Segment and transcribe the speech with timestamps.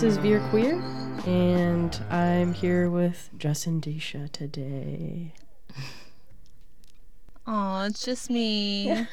[0.00, 0.80] this is Veer Queer,
[1.26, 5.32] and I'm here with Justin Disha today.
[7.50, 9.06] Oh, it's just me.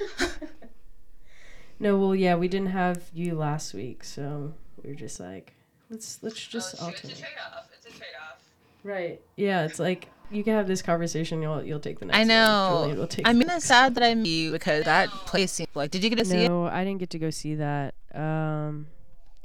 [1.80, 4.54] No, well, yeah, we didn't have you last week, so
[4.84, 5.54] we were just like,
[5.90, 7.12] let's let's just oh, alternate.
[7.12, 7.70] It's a trade-off.
[7.76, 8.42] It's a trade-off.
[8.84, 9.22] Right?
[9.38, 11.42] Yeah, it's like you can have this conversation.
[11.42, 12.20] You'll you'll take the next.
[12.20, 12.82] I know.
[12.82, 15.10] Julian will take I the mean, next it's sad that I met you because that
[15.10, 15.90] place seemed like.
[15.90, 16.50] Did you get to see it?
[16.50, 17.96] No, I didn't get to go see that.
[18.14, 18.88] Um,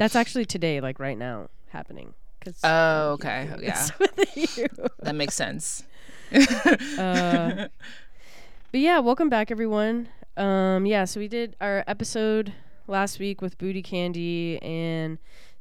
[0.00, 2.14] that's actually today, like right now, happening.
[2.42, 3.50] Cause Oh, okay.
[3.60, 4.66] Yeah, with you.
[5.00, 5.84] that makes sense.
[6.98, 7.68] Uh,
[8.72, 10.08] But yeah, welcome back, everyone.
[10.38, 12.54] Um, yeah, so we did our episode
[12.86, 15.18] last week with Booty Candy, and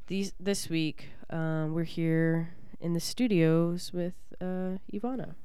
[0.07, 5.35] these this week um, we're here in the studios with uh, Ivana.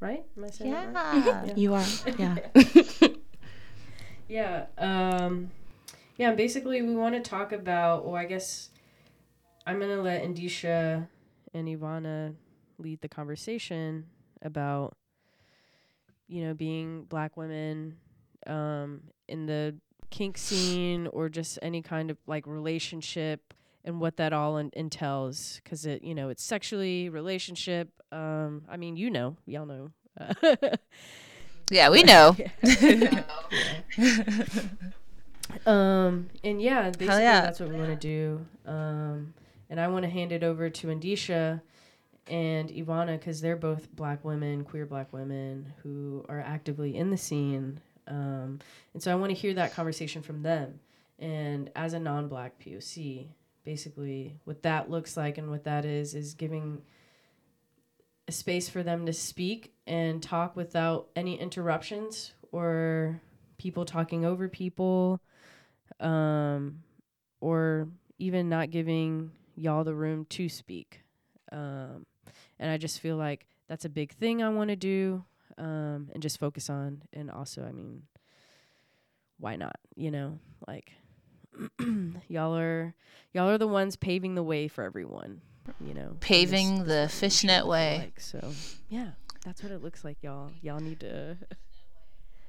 [0.00, 0.24] Right?
[0.38, 1.26] Am I saying that right?
[1.26, 1.52] yeah.
[1.56, 1.84] You are,
[2.18, 2.38] yeah.
[4.28, 4.66] Yeah.
[4.78, 5.50] Um,
[6.16, 6.34] yeah.
[6.34, 8.04] Basically, we want to talk about.
[8.04, 8.70] Well, I guess
[9.66, 11.08] I'm gonna let Indisha
[11.54, 12.34] and Ivana
[12.78, 14.06] lead the conversation
[14.42, 14.96] about,
[16.28, 17.96] you know, being black women
[18.46, 19.76] um, in the
[20.10, 25.60] kink scene or just any kind of like relationship and what that all en- entails
[25.62, 29.90] because it you know it's sexually relationship um i mean you know y'all know
[31.70, 32.36] Yeah, we know.
[35.64, 37.40] Um, and yeah, basically yeah.
[37.42, 38.46] that's what we want to do.
[38.66, 39.34] Um,
[39.70, 41.60] and I want to hand it over to Andisha
[42.28, 47.16] and Ivana because they're both black women, queer black women who are actively in the
[47.16, 47.80] scene.
[48.08, 48.60] Um,
[48.94, 50.80] and so I want to hear that conversation from them.
[51.18, 53.28] And as a non black POC,
[53.64, 56.82] basically what that looks like and what that is, is giving
[58.28, 63.20] a space for them to speak and talk without any interruptions or
[63.58, 65.20] people talking over people
[66.00, 66.82] um,
[67.40, 71.02] or even not giving y'all the room to speak.
[71.52, 72.06] Um,
[72.58, 75.24] and I just feel like that's a big thing I want to do
[75.58, 77.02] um, and just focus on.
[77.12, 78.02] And also, I mean,
[79.38, 79.76] why not?
[79.94, 80.92] You know, like
[82.28, 82.94] y'all are
[83.32, 85.40] y'all are the ones paving the way for everyone.
[85.80, 87.98] You know, Paving this the fishnet way.
[87.98, 88.52] Like, so,
[88.88, 89.10] yeah,
[89.44, 90.52] that's what it looks like, y'all.
[90.62, 91.36] Y'all need to.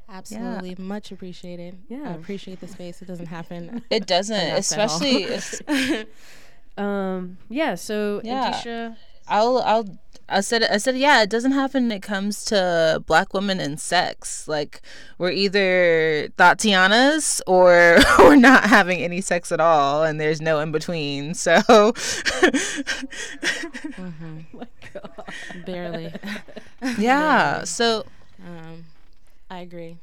[0.10, 1.78] Absolutely, much appreciated.
[1.90, 2.04] Yeah.
[2.12, 3.02] I appreciate the space.
[3.02, 3.82] It doesn't happen.
[3.90, 5.02] It doesn't, Enough at all.
[5.04, 6.06] especially.
[6.78, 7.38] Um.
[7.50, 7.74] Yeah.
[7.76, 8.52] So, Yeah.
[8.54, 8.96] Andisha.
[9.28, 9.98] I'll I'll
[10.30, 13.80] I said I said yeah, it doesn't happen when it comes to black women and
[13.80, 14.48] sex.
[14.48, 14.82] Like
[15.18, 20.72] we're either Tatianas or we're not having any sex at all and there's no in
[20.72, 21.34] between.
[21.34, 21.60] So
[23.96, 25.12] hmm my God.
[25.66, 26.14] Barely.
[26.98, 28.06] yeah, so
[28.46, 28.86] Um,
[29.50, 29.98] I agree.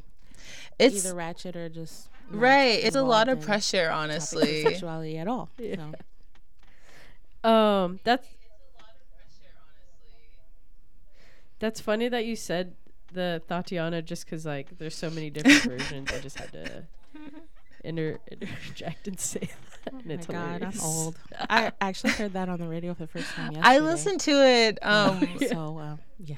[0.78, 4.62] it's Either ratchet or just right, it's a lot of pressure honestly.
[4.62, 5.50] sexuality at all.
[5.58, 5.90] Yeah.
[7.42, 7.48] So.
[7.48, 8.00] Um.
[8.04, 8.26] That's.
[11.60, 12.74] That's funny that you said
[13.12, 16.10] the Tatiana just because like there's so many different versions.
[16.12, 16.84] I just had to
[17.84, 19.40] inter- interject and say
[19.84, 19.92] that.
[19.92, 21.16] And Oh it's my God, I'm old.
[21.48, 23.68] I actually heard that on the radio for the first time yesterday.
[23.76, 26.36] I listened to it um So um, yeah.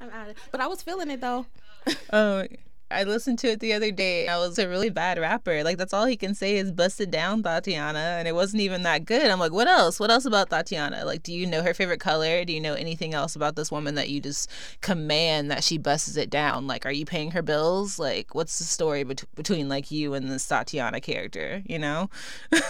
[0.00, 1.46] I'm out of But I was feeling it though.
[2.12, 2.46] Oh,
[2.92, 4.28] I listened to it the other day.
[4.28, 5.64] I was a really bad rapper.
[5.64, 9.04] Like that's all he can say is "busted down, Tatiana," and it wasn't even that
[9.06, 9.30] good.
[9.30, 9.98] I'm like, what else?
[9.98, 11.04] What else about Tatiana?
[11.04, 12.44] Like, do you know her favorite color?
[12.44, 14.50] Do you know anything else about this woman that you just
[14.82, 16.66] command that she busts it down?
[16.66, 17.98] Like, are you paying her bills?
[17.98, 21.62] Like, what's the story bet- between like you and this Tatiana character?
[21.66, 22.10] You know?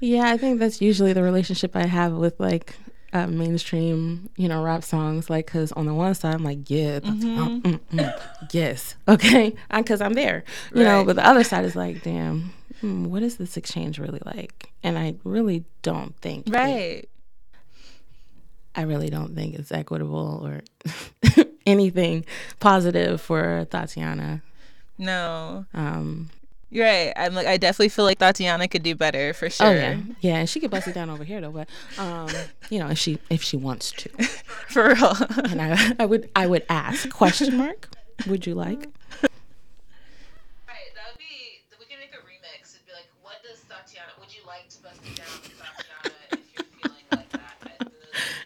[0.00, 2.76] Yeah, I think that's usually the relationship I have with like
[3.14, 5.30] uh, mainstream, you know, rap songs.
[5.30, 8.20] Like, cause on the one side, I'm like, yeah, that's, um, mm, mm,
[8.52, 10.44] yes, okay, because I'm there,
[10.74, 11.04] you know.
[11.04, 14.70] But the other side is like, damn, hmm, what is this exchange really like?
[14.82, 17.08] And I really don't think, it- right.
[18.76, 20.62] I really don't think it's equitable or
[21.66, 22.24] anything
[22.58, 24.42] positive for Tatiana.
[24.98, 26.30] No, Um,
[26.74, 27.12] you're right.
[27.16, 29.68] I'm like, I definitely feel like Tatiana could do better for sure.
[29.68, 31.50] Oh yeah, yeah, and she could bust it down over here though.
[31.52, 31.68] But
[31.98, 32.28] um,
[32.68, 34.08] you know, if she if she wants to,
[34.68, 35.16] for real.
[35.50, 37.88] and I I would I would ask question mark.
[38.26, 38.80] Would you like?
[38.80, 38.88] Right,
[40.94, 41.62] that would be.
[41.78, 42.74] We can make a remix.
[42.74, 44.10] It'd be like, what does Tatiana?
[44.20, 47.56] Would you like to bust it down, Tatiana, if you're feeling like that?
[47.80, 47.96] And the,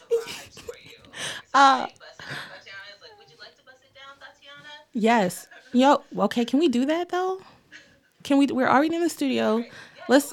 [0.09, 1.01] the vibes for you.
[1.05, 1.11] So
[1.55, 4.15] Uh, like, bust it down, Tatiana is like, would you like to bust it down,
[4.21, 4.73] Tatiana?
[4.93, 5.47] Yes.
[5.73, 6.03] Yo.
[6.25, 6.45] Okay.
[6.45, 7.41] Can we do that though?
[8.25, 8.47] Can we?
[8.47, 9.65] We're already in the studio.
[10.09, 10.33] Let's.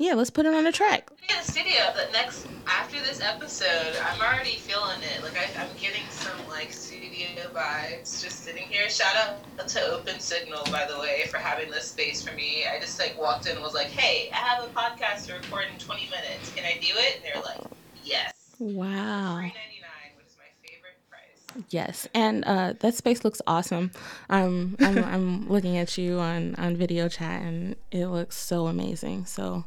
[0.00, 1.10] Yeah, let's put it on the track.
[1.28, 5.68] in the studio that next after this episode i'm already feeling it like I, i'm
[5.76, 10.98] getting some like studio vibes just sitting here shout out to open signal by the
[11.00, 13.88] way for having this space for me i just like walked in and was like
[13.88, 17.24] hey i have a podcast to record in 20 minutes can i do it and
[17.24, 17.60] they're like
[18.04, 19.38] yes Wow.
[19.40, 23.90] 399 which is my favorite price Yes, and uh, that space looks awesome.
[24.30, 29.26] Um, I'm, I'm looking at you on, on video chat, and it looks so amazing.
[29.26, 29.64] So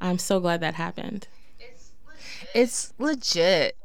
[0.00, 1.28] I'm so glad that happened.
[1.58, 2.50] it's legit.
[2.54, 3.76] It's legit.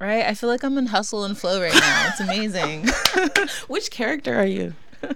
[0.00, 0.24] Right?
[0.24, 2.08] I feel like I'm in hustle and flow right now.
[2.08, 2.88] It's amazing.
[3.68, 4.72] Which character are you?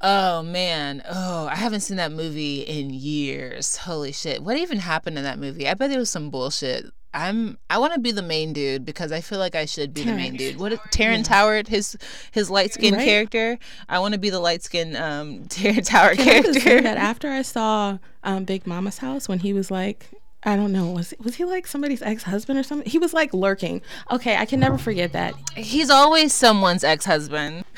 [0.00, 1.02] oh man.
[1.08, 3.76] Oh, I haven't seen that movie in years.
[3.76, 4.42] Holy shit.
[4.42, 5.68] What even happened in that movie?
[5.68, 6.86] I bet it was some bullshit.
[7.14, 10.02] I'm I want to be the main dude because I feel like I should be
[10.02, 10.58] the main dude.
[10.58, 11.96] What Terrence Howard, his
[12.32, 13.04] his light skinned Right.
[13.06, 13.58] character.
[13.88, 16.80] I want to be the light skinned um Terrence Howard Can character.
[16.82, 20.10] that after I saw um, Big Mama's house when he was like,
[20.44, 22.88] I don't know, was was he like somebody's ex husband or something?
[22.90, 23.80] He was like lurking.
[24.10, 25.34] Okay, I can never forget that.
[25.56, 27.64] He's always someone's ex husband.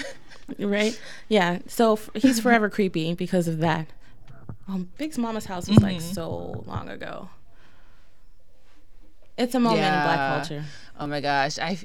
[0.58, 1.00] Right?
[1.28, 1.60] Yeah.
[1.68, 3.86] So f- he's forever creepy because of that.
[4.66, 7.28] Um, Big's Mama's house was like so long ago.
[9.40, 10.64] It's a moment in black culture.
[10.98, 11.78] Oh my gosh, I.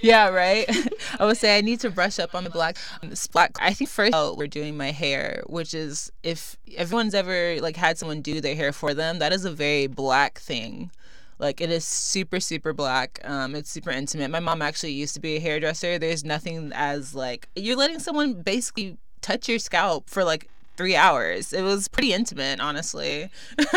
[0.00, 0.68] Yeah, right.
[1.18, 2.76] I would say I need to brush up on the black.
[3.02, 3.56] This black.
[3.60, 7.98] I think first oh, we're doing my hair, which is if everyone's ever like had
[7.98, 10.92] someone do their hair for them, that is a very black thing.
[11.40, 13.18] Like it is super super black.
[13.24, 14.30] Um, it's super intimate.
[14.30, 15.98] My mom actually used to be a hairdresser.
[15.98, 21.52] There's nothing as like you're letting someone basically touch your scalp for like three hours.
[21.52, 23.30] It was pretty intimate, honestly.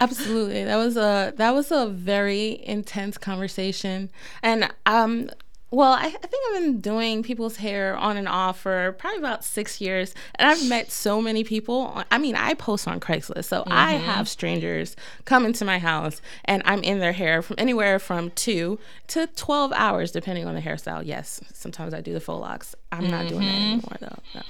[0.00, 0.64] Absolutely.
[0.64, 4.10] That was a that was a very intense conversation.
[4.42, 5.30] And um
[5.70, 9.44] well, I, I think I've been doing people's hair on and off for probably about
[9.44, 10.14] six years.
[10.36, 12.02] And I've met so many people.
[12.10, 13.44] I mean, I post on Craigslist.
[13.44, 14.96] So I have strangers
[15.26, 18.78] come into my house and I'm in their hair from anywhere from two
[19.08, 21.02] to 12 hours, depending on the hairstyle.
[21.04, 22.74] Yes, sometimes I do the faux locks.
[22.90, 24.18] I'm not doing that anymore, though.
[24.34, 24.42] No.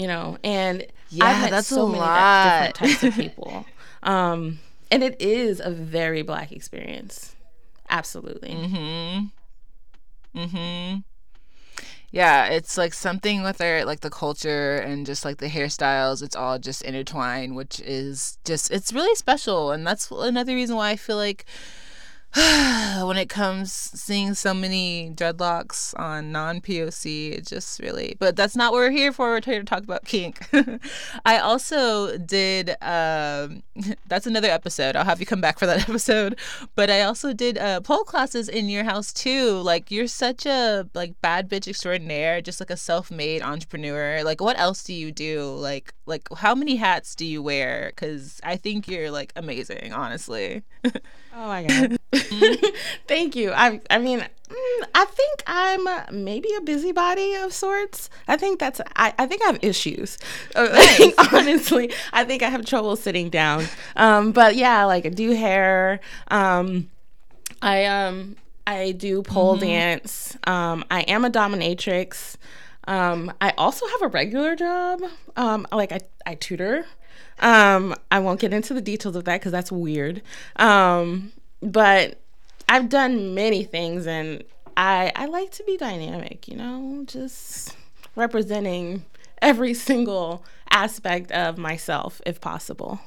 [0.00, 2.72] You know, and Yeah, I've met that's so a many lot.
[2.72, 3.66] different types of people.
[4.02, 4.60] Um,
[4.90, 7.36] and it is a very black experience.
[7.90, 8.50] Absolutely.
[8.50, 10.38] Mm-hmm.
[10.40, 10.98] Mm-hmm.
[12.12, 16.34] Yeah, it's like something with our like the culture and just like the hairstyles, it's
[16.34, 19.70] all just intertwined, which is just it's really special.
[19.70, 21.44] And that's another reason why I feel like
[22.36, 28.54] when it comes seeing so many dreadlocks on non POC, it just really but that's
[28.54, 29.30] not what we're here for.
[29.30, 30.46] We're here to talk about kink.
[31.24, 33.64] I also did um
[34.06, 34.94] that's another episode.
[34.94, 36.38] I'll have you come back for that episode.
[36.76, 39.54] But I also did uh pole classes in your house too.
[39.62, 44.22] Like you're such a like bad bitch extraordinaire, just like a self-made entrepreneur.
[44.22, 45.52] Like what else do you do?
[45.54, 47.92] Like like how many hats do you wear?
[47.96, 50.62] Cuz I think you're like amazing, honestly.
[51.32, 51.96] Oh my god.
[53.06, 53.52] Thank you.
[53.52, 55.86] I I mean, mm, I think I'm
[56.24, 58.10] maybe a busybody of sorts.
[58.26, 60.18] I think that's I, I think I have issues.
[60.56, 63.64] Uh, honestly, I think I have trouble sitting down.
[63.94, 66.00] Um, but yeah, like I do hair.
[66.28, 66.90] Um,
[67.62, 68.36] I um
[68.66, 70.36] I do pole dance.
[70.44, 72.36] Um, I am a dominatrix.
[72.84, 75.02] Um, I also have a regular job.
[75.36, 76.86] Um, like I, I tutor.
[77.40, 80.22] Um, I won't get into the details of that because that's weird.
[80.56, 81.32] Um,
[81.62, 82.20] but
[82.68, 84.44] I've done many things and
[84.76, 87.76] I I like to be dynamic, you know, just
[88.16, 89.04] representing
[89.42, 93.00] every single aspect of myself if possible.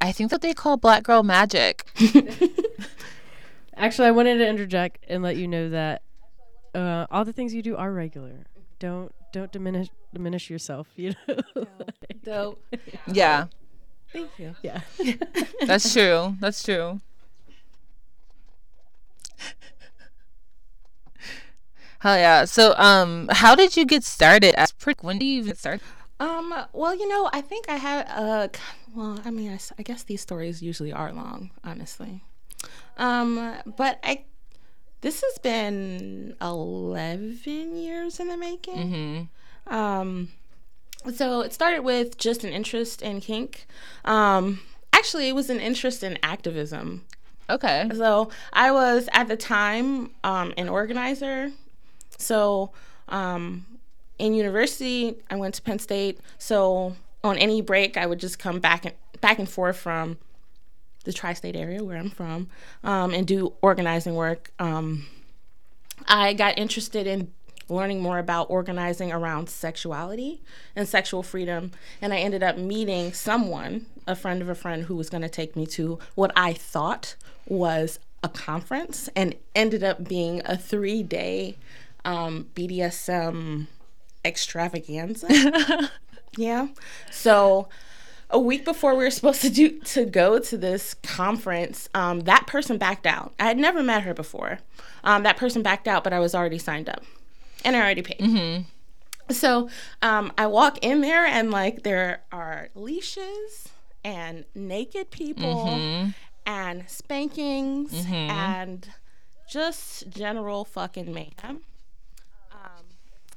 [0.00, 1.86] I think that they call black girl magic.
[3.76, 6.02] Actually, I wanted to interject and let you know that
[6.74, 8.46] uh, all the things you do are regular.
[8.82, 10.88] Don't don't diminish diminish yourself.
[10.96, 11.38] You know.
[12.24, 12.58] Dope.
[13.06, 13.46] Yeah,
[14.12, 14.56] Thank you.
[14.62, 14.80] yeah.
[15.66, 16.34] that's true.
[16.40, 17.00] That's true.
[22.00, 22.44] Hell yeah.
[22.44, 24.58] So, um, how did you get started?
[24.58, 25.80] As pretty, when did you even start?
[26.18, 28.50] Um, well, you know, I think I have a.
[28.94, 32.24] well, I mean, I guess these stories usually are long, honestly.
[32.98, 34.24] Um, but I
[35.02, 38.78] this has been 11 years in the making.
[39.66, 40.28] Um
[41.14, 43.66] so it started with just an interest in kink.
[44.04, 44.60] Um
[44.92, 47.04] actually, it was an interest in activism.
[47.50, 47.90] Okay.
[47.94, 51.50] So I was at the time um, an organizer.
[52.18, 52.70] So
[53.08, 53.66] um,
[54.18, 56.20] in university, I went to Penn State.
[56.38, 60.18] So on any break, I would just come back and back and forth from
[61.02, 62.48] the tri-state area where I'm from
[62.84, 64.52] um, and do organizing work.
[64.58, 65.06] Um,
[66.06, 67.32] I got interested in
[67.68, 70.42] learning more about organizing around sexuality
[70.76, 71.72] and sexual freedom.
[72.00, 75.28] And I ended up meeting someone, a friend of a friend, who was going to
[75.28, 77.16] take me to what I thought
[77.46, 81.56] was a conference and ended up being a three day
[82.04, 83.66] um, BDSM
[84.24, 85.28] extravaganza.
[86.36, 86.68] yeah.
[87.10, 87.68] So
[88.32, 92.46] a week before we were supposed to do to go to this conference, um, that
[92.46, 93.34] person backed out.
[93.38, 94.58] I had never met her before.
[95.04, 97.04] Um, that person backed out, but I was already signed up,
[97.64, 98.18] and I already paid.
[98.18, 98.62] Mm-hmm.
[99.32, 99.68] So
[100.00, 103.68] um, I walk in there, and like there are leashes
[104.04, 106.10] and naked people mm-hmm.
[106.46, 108.14] and spankings mm-hmm.
[108.14, 108.88] and
[109.48, 111.60] just general fucking mayhem.
[112.50, 112.84] Um,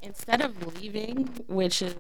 [0.01, 1.95] instead of leaving, which is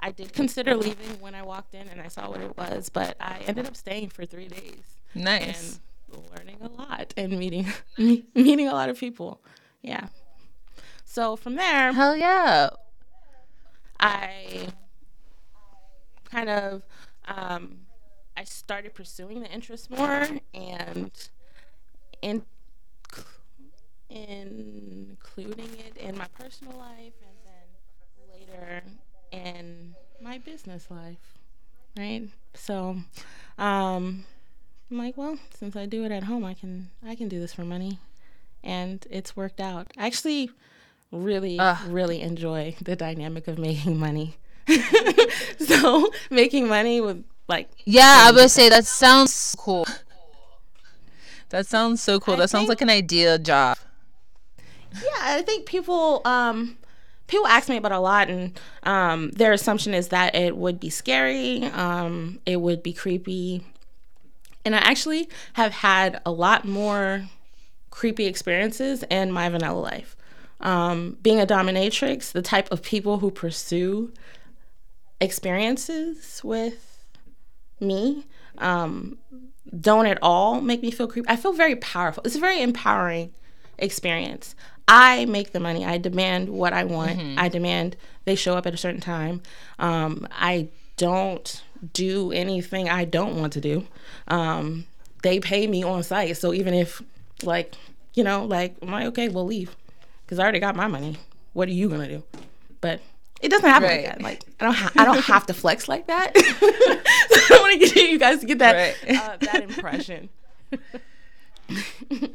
[0.00, 3.16] I did consider leaving when I walked in and I saw what it was, but
[3.20, 4.82] I ended up staying for three days.
[5.14, 5.80] Nice.
[6.12, 7.66] And learning a lot and meeting
[7.98, 9.40] meeting a lot of people.
[9.82, 10.08] Yeah.
[11.04, 12.70] So from there, hell yeah.
[14.00, 14.68] I
[16.30, 16.82] kind of
[17.26, 17.78] um,
[18.36, 21.10] I started pursuing the interest more and
[22.20, 22.42] in
[24.10, 28.82] including it in my personal life and then later
[29.34, 31.38] in my business life,
[31.96, 32.28] right?
[32.54, 32.96] So,
[33.58, 34.24] um,
[34.90, 37.52] I'm like, well, since I do it at home, I can I can do this
[37.52, 37.98] for money,
[38.62, 39.92] and it's worked out.
[39.98, 40.50] I actually
[41.10, 41.76] really uh.
[41.88, 44.36] really enjoy the dynamic of making money.
[45.58, 49.86] so making money with like yeah, I would say that sounds cool.
[51.50, 52.34] That sounds so cool.
[52.34, 53.76] I that sounds like an ideal job.
[54.94, 56.78] Yeah, I think people um
[57.26, 60.90] people ask me about a lot, and um, their assumption is that it would be
[60.90, 63.64] scary, um, it would be creepy.
[64.64, 67.24] And I actually have had a lot more
[67.90, 70.16] creepy experiences in my vanilla life.
[70.60, 74.12] Um, being a dominatrix, the type of people who pursue
[75.20, 77.04] experiences with
[77.80, 78.24] me
[78.58, 79.18] um,
[79.80, 81.28] don't at all make me feel creepy.
[81.28, 82.22] I feel very powerful.
[82.24, 83.32] It's a very empowering
[83.78, 84.54] experience.
[84.86, 85.84] I make the money.
[85.84, 87.18] I demand what I want.
[87.18, 87.38] Mm-hmm.
[87.38, 89.42] I demand they show up at a certain time.
[89.78, 91.62] Um, I don't
[91.92, 93.86] do anything I don't want to do.
[94.28, 94.86] Um,
[95.22, 96.36] they pay me on site.
[96.36, 97.02] So even if,
[97.42, 97.74] like,
[98.14, 99.74] you know, like, I'm like, okay, we'll leave
[100.24, 101.16] because I already got my money.
[101.52, 102.24] What are you going to do?
[102.80, 103.00] But
[103.40, 104.04] it doesn't happen right.
[104.04, 104.22] like that.
[104.22, 106.36] Like I don't, ha- I don't have to flex like that.
[106.38, 109.18] so I want to get you guys to get that right.
[109.18, 110.28] uh, that impression.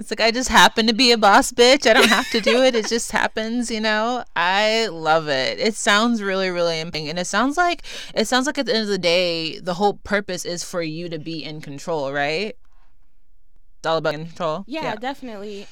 [0.00, 1.86] It's like I just happen to be a boss bitch.
[1.86, 2.74] I don't have to do it.
[2.74, 4.24] It just happens, you know.
[4.34, 5.60] I love it.
[5.60, 7.82] It sounds really, really amazing, and it sounds like
[8.14, 11.10] it sounds like at the end of the day, the whole purpose is for you
[11.10, 12.56] to be in control, right?
[13.78, 14.64] It's all about control.
[14.66, 14.96] Yeah, yeah.
[14.96, 15.66] definitely.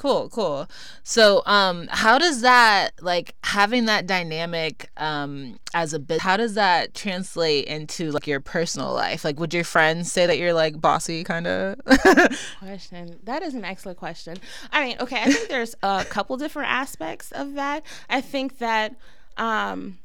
[0.00, 0.66] Cool, cool.
[1.02, 6.22] So, um, how does that like having that dynamic um as a bit?
[6.22, 9.26] How does that translate into like your personal life?
[9.26, 11.78] Like, would your friends say that you're like bossy kind of?
[12.60, 13.18] question.
[13.24, 14.38] That is an excellent question.
[14.72, 17.84] I mean, okay, I think there's a couple different aspects of that.
[18.08, 18.96] I think that
[19.36, 19.98] um,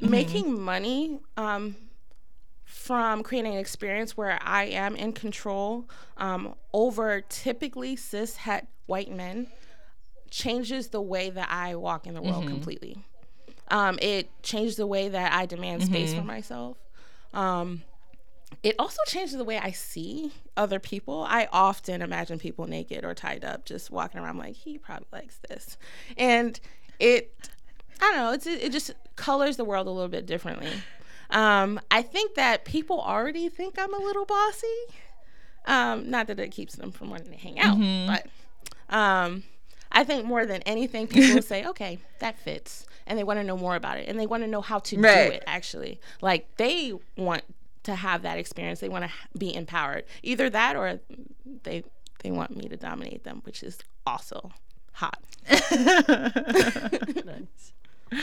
[0.00, 0.10] mm-hmm.
[0.10, 1.74] making money um
[2.62, 5.88] from creating an experience where I am in control
[6.18, 9.48] um, over typically cis het white men
[10.30, 12.54] changes the way that I walk in the world mm-hmm.
[12.54, 12.98] completely.
[13.68, 15.92] Um, it changed the way that I demand mm-hmm.
[15.92, 16.76] space for myself.
[17.32, 17.82] Um,
[18.62, 21.24] it also changes the way I see other people.
[21.28, 25.38] I often imagine people naked or tied up, just walking around like he probably likes
[25.48, 25.76] this,
[26.16, 26.58] and
[26.98, 27.32] it.
[28.00, 28.32] I don't know.
[28.32, 30.72] It's it just colors the world a little bit differently.
[31.30, 34.66] Um, I think that people already think I'm a little bossy.
[35.66, 38.12] Um, not that it keeps them from wanting to hang out, mm-hmm.
[38.12, 38.26] but
[38.88, 39.44] um,
[39.92, 43.56] I think more than anything, people say, "Okay, that fits," and they want to know
[43.56, 45.28] more about it, and they want to know how to right.
[45.28, 45.44] do it.
[45.46, 47.42] Actually, like they want
[47.84, 48.80] to have that experience.
[48.80, 50.04] They want to be empowered.
[50.22, 51.00] Either that, or
[51.62, 51.84] they
[52.22, 54.52] they want me to dominate them, which is also
[54.92, 55.18] hot.
[55.50, 55.62] nice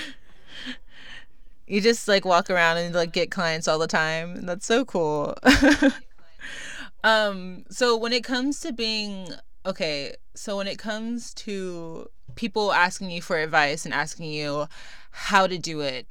[1.67, 5.35] you just like walk around and like get clients all the time that's so cool
[7.03, 9.27] um so when it comes to being
[9.65, 14.67] okay so when it comes to people asking you for advice and asking you
[15.11, 16.07] how to do it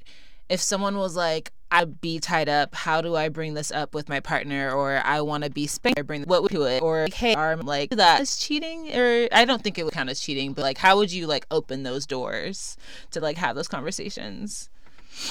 [0.48, 2.74] if someone was like I'd be tied up.
[2.74, 4.72] How do I bring this up with my partner?
[4.72, 6.00] Or I want to be spanked.
[6.00, 6.82] Or bring what would do it?
[6.82, 8.92] Or like, hey, I'm like that is cheating.
[8.92, 10.52] Or I don't think it would count as cheating.
[10.52, 12.76] But like, how would you like open those doors
[13.12, 14.68] to like have those conversations?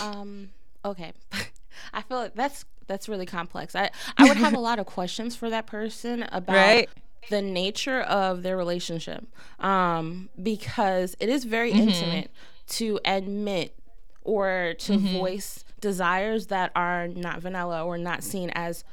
[0.01, 0.51] Um,
[0.86, 1.12] okay.
[1.93, 3.75] I feel like that's that's really complex.
[3.75, 6.89] I I would have a lot of questions for that person about right?
[7.30, 9.26] The nature of their relationship
[9.60, 11.80] um, because it is very Mm-hmm.
[11.88, 12.32] intimate
[12.70, 13.76] to admit
[14.24, 15.08] or to Mm-hmm.
[15.18, 18.84] voice desires that are not vanilla or not seen as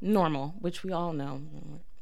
[0.00, 1.40] normal, which we all know.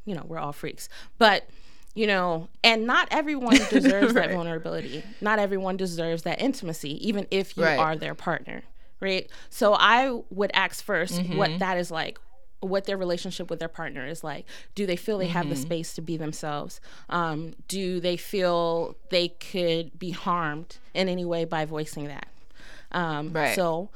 [0.04, 0.88] You know, we're all freaks.
[1.18, 1.48] But,
[1.94, 5.04] you know, and not everyone deserves that vulnerability.
[5.20, 7.78] Not everyone deserves that intimacy, even if you Right.
[7.78, 8.62] are their partner.
[9.00, 9.30] Right.
[9.50, 11.36] So I would ask 1st Mm-hmm.
[11.36, 12.18] what that is like
[12.60, 14.46] what their relationship with their partner is like.
[14.74, 15.50] Do they feel they have Mm-hmm.
[15.50, 16.80] the space to be themselves?
[17.10, 22.28] Um, do they feel they could be harmed in any way by voicing that?
[22.92, 23.54] Um, Right.
[23.54, 23.90] So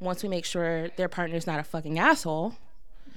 [0.00, 2.54] once we make sure their partner's not a fucking asshole,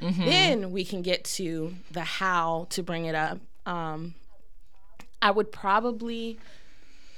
[0.02, 0.26] Mm-hmm.
[0.26, 3.40] then we can get to the how to bring it up.
[3.66, 4.14] Um,
[5.22, 6.38] I would probably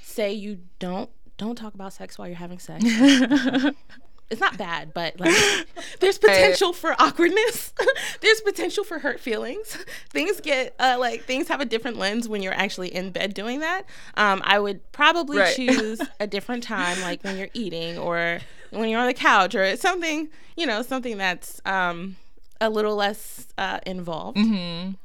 [0.03, 2.83] say you don't don't talk about sex while you're having sex.
[4.29, 5.33] it's not bad, but like
[5.99, 7.73] there's potential for awkwardness.
[8.21, 9.77] there's potential for hurt feelings.
[10.09, 13.59] Things get uh, like things have a different lens when you're actually in bed doing
[13.61, 13.83] that.
[14.15, 15.55] Um, I would probably Right.
[15.55, 18.39] choose a different time, like when you're eating or
[18.71, 22.17] when you're on the couch or something, you know, something that's um,
[22.59, 24.37] a little less uh, involved.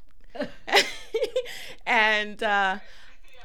[1.86, 2.78] and uh,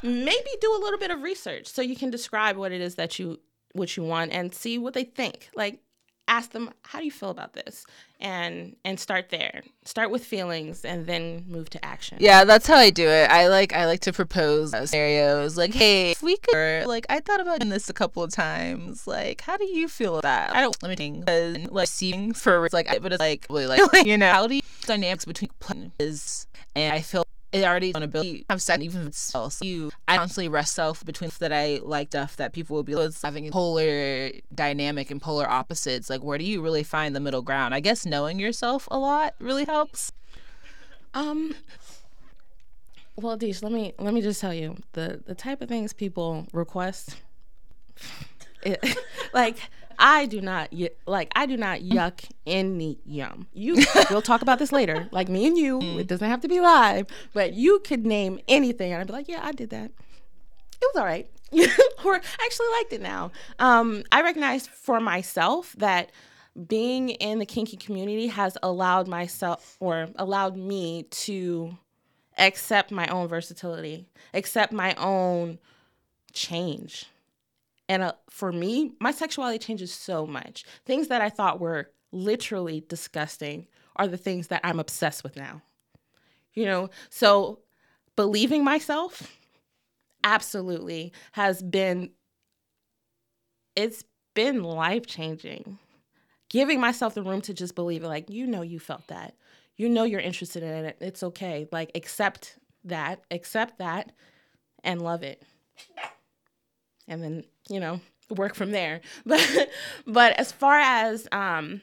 [0.03, 3.19] maybe do a little bit of research so you can describe what it is that
[3.19, 3.39] you
[3.73, 5.79] what you want and see what they think like
[6.27, 7.85] ask them how do you feel about this
[8.19, 12.75] and and start there start with feelings and then move to action Yeah, that's how
[12.75, 13.29] I do it.
[13.29, 17.39] I like I like to propose scenarios like, hey, if we could, like, I thought
[17.39, 19.07] about doing this a couple of times.
[19.07, 20.55] Like, how do you feel about?
[20.55, 20.77] I don't
[21.19, 24.61] because like seeing for like, but it's like really like you know how do you
[24.81, 25.49] dynamics between
[25.99, 27.23] is and I feel.
[27.61, 29.11] It already ability to have sex even.
[29.11, 32.95] So you, I constantly rest self between that I like stuff that people will be
[32.95, 36.09] like, having polar dynamic and polar opposites.
[36.09, 37.73] Like, where do you really find the middle ground?
[37.73, 40.11] I guess knowing yourself a lot really helps.
[41.13, 41.55] um
[43.15, 46.47] well Deesh, let me let me just tell you the the type of things people
[46.53, 47.17] request
[48.63, 48.97] it,
[49.33, 49.57] like
[49.99, 53.47] I do not y- like I do not yuck any yum.
[53.53, 55.07] You we'll talk about this later.
[55.11, 58.91] Like me and you, it doesn't have to be live, but you could name anything
[58.91, 59.91] and I'd be like, "Yeah, I did that."
[60.79, 61.27] It was all right.
[62.05, 63.31] or I actually liked it now.
[63.59, 66.11] Um I recognize for myself that
[66.67, 71.77] being in the kinky community has allowed myself or allowed me to
[72.37, 75.59] accept my own versatility, accept my own
[76.33, 77.05] change.
[77.89, 80.65] And uh, for me, my sexuality changes so much.
[80.85, 85.61] Things that I thought were literally disgusting are the things that I'm obsessed with now.
[86.53, 87.59] You know, so
[88.15, 89.31] believing myself
[90.23, 92.11] absolutely has been
[93.75, 95.77] it's been life-changing.
[96.49, 99.35] Giving myself the room to just believe it like you know you felt that.
[99.75, 100.97] You know you're interested in it.
[100.99, 101.67] It's okay.
[101.71, 104.11] Like accept that, accept that
[104.83, 105.43] and love it
[107.07, 107.99] and then you know
[108.29, 109.69] work from there but
[110.05, 111.81] but as far as um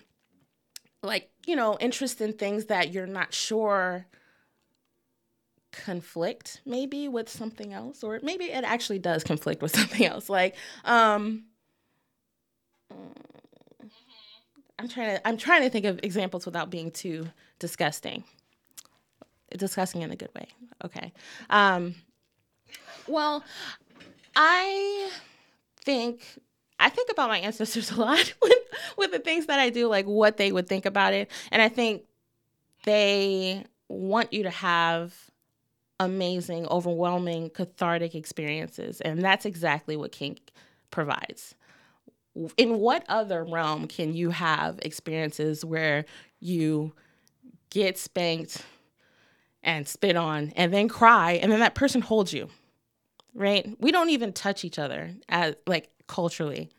[1.02, 4.06] like you know interest in things that you're not sure
[5.72, 10.54] conflict maybe with something else or maybe it actually does conflict with something else like
[10.84, 11.44] um
[14.78, 18.24] I'm trying to I'm trying to think of examples without being too disgusting.
[19.56, 20.48] Disgusting in a good way.
[20.84, 21.12] Okay.
[21.48, 21.94] Um
[23.06, 23.44] well,
[24.34, 25.10] I
[25.84, 26.22] think
[26.78, 28.58] I think about my ancestors a lot with,
[28.96, 31.30] with the things that I do, like what they would think about it.
[31.50, 32.02] And I think
[32.84, 35.14] they want you to have
[36.00, 39.00] amazing, overwhelming, cathartic experiences.
[39.00, 40.50] And that's exactly what kink
[40.90, 41.54] provides.
[42.56, 46.04] In what other realm can you have experiences where
[46.40, 46.92] you
[47.70, 48.62] get spanked
[49.62, 52.48] and spit on and then cry and then that person holds you?
[53.34, 53.76] Right?
[53.80, 56.70] We don't even touch each other as like culturally.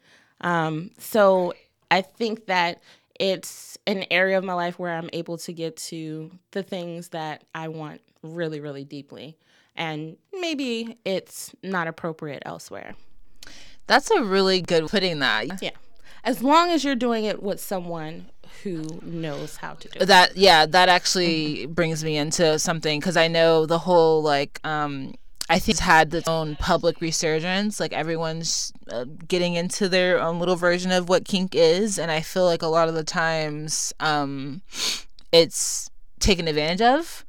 [0.42, 1.54] Um, so
[1.92, 2.82] I think that
[3.20, 7.44] it's an area of my life where I'm able to get to the things that
[7.54, 9.38] I want really, really deeply.
[9.76, 12.96] And maybe it's not appropriate elsewhere.
[13.88, 15.62] That's a really good putting that.
[15.62, 15.72] Yeah.
[16.24, 18.28] As long as you're doing it with someone
[18.64, 20.06] who knows how to do it.
[20.08, 25.14] That yeah, that actually brings me into something because I know the whole like um
[25.50, 27.80] I think it's had its own public resurgence.
[27.80, 32.22] Like everyone's uh, getting into their own little version of what kink is, and I
[32.22, 34.62] feel like a lot of the times um,
[35.32, 37.26] it's taken advantage of.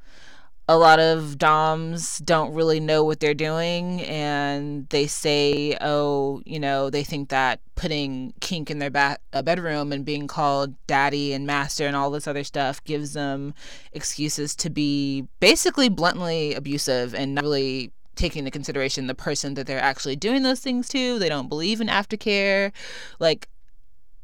[0.69, 6.59] a lot of doms don't really know what they're doing and they say oh you
[6.59, 11.31] know they think that putting kink in their ba- uh, bedroom and being called daddy
[11.33, 13.53] and master and all this other stuff gives them
[13.93, 19.67] excuses to be basically bluntly abusive and not really taking into consideration the person that
[19.67, 22.71] they're actually doing those things to they don't believe in aftercare
[23.19, 23.47] like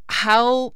[0.09, 0.73] how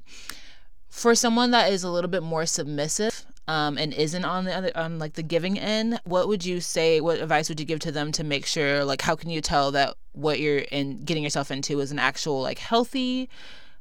[0.89, 4.71] for someone that is a little bit more submissive um, and isn't on the other
[4.75, 6.99] on like the giving end, what would you say?
[6.99, 8.83] What advice would you give to them to make sure?
[8.83, 12.41] Like, how can you tell that what you're in getting yourself into is an actual
[12.41, 13.29] like healthy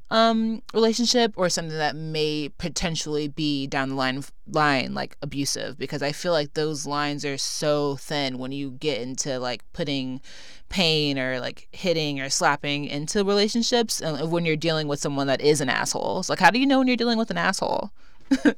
[0.09, 6.01] um relationship or something that may potentially be down the line line like abusive because
[6.01, 10.21] i feel like those lines are so thin when you get into like putting
[10.69, 15.27] pain or like hitting or slapping into relationships and uh, when you're dealing with someone
[15.27, 17.37] that is an asshole it's like how do you know when you're dealing with an
[17.37, 17.91] asshole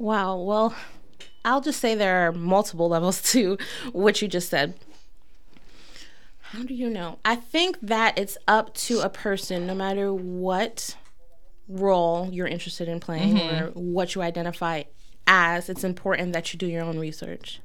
[0.00, 0.38] Wow.
[0.38, 0.74] Well,
[1.44, 3.58] I'll just say there are multiple levels to
[3.92, 4.74] what you just said.
[6.50, 7.18] How do you know?
[7.24, 10.96] I think that it's up to a person, no matter what
[11.68, 13.64] role you're interested in playing mm-hmm.
[13.64, 14.82] or what you identify
[15.28, 17.60] as, it's important that you do your own research.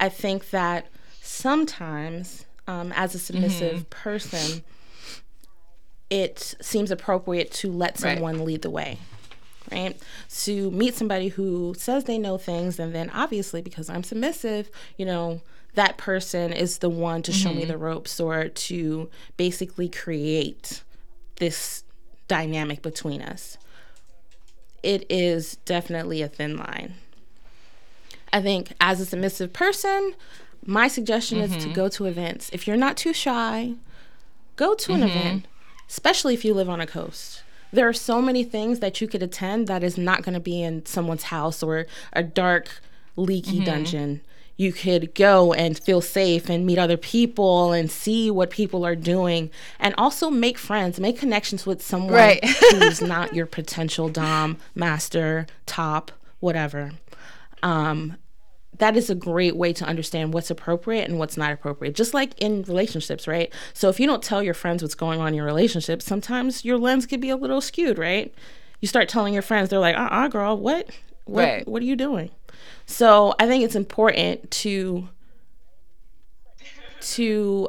[0.00, 0.88] I think that
[1.20, 4.02] sometimes, um, as a submissive mm-hmm.
[4.02, 4.64] person,
[6.10, 8.46] it seems appropriate to let someone right.
[8.46, 8.98] lead the way
[9.72, 9.96] right?
[10.42, 15.06] To meet somebody who says they know things, and then obviously, because I'm submissive, you
[15.06, 15.40] know,
[15.74, 17.60] that person is the one to show mm-hmm.
[17.60, 20.82] me the ropes or to basically create
[21.36, 21.84] this
[22.28, 23.58] dynamic between us.
[24.82, 26.94] It is definitely a thin line.
[28.32, 30.14] I think as a submissive person,
[30.64, 31.54] my suggestion mm-hmm.
[31.54, 31.76] is to mm-hmm.
[31.76, 32.50] go to events.
[32.52, 33.74] If you're not too shy,
[34.56, 35.18] go to an mm-hmm.
[35.18, 35.46] event,
[35.88, 39.22] especially if you live on a coast there are so many things that you could
[39.22, 42.80] attend that is not going to be in someone's house or a dark,
[43.16, 43.64] leaky mm-hmm.
[43.64, 44.20] dungeon.
[44.56, 48.94] You could go and feel safe and meet other people and see what people are
[48.94, 52.44] doing and also make friends, make connections with someone right.
[52.70, 56.92] who's not your potential Dom, master, top, whatever.
[57.62, 58.16] Um,
[58.78, 61.94] that is a great way to understand what's appropriate and what's not appropriate.
[61.94, 63.52] Just like in relationships, right?
[63.72, 66.78] So if you don't tell your friends what's going on in your relationship, sometimes your
[66.78, 68.34] lens could be a little skewed, right?
[68.80, 70.90] You start telling your friends, they're like, "Uh-uh, girl, what?
[71.24, 71.42] What?
[71.42, 71.68] Right.
[71.68, 72.30] What are you doing?"
[72.86, 75.08] So I think it's important to
[77.00, 77.68] to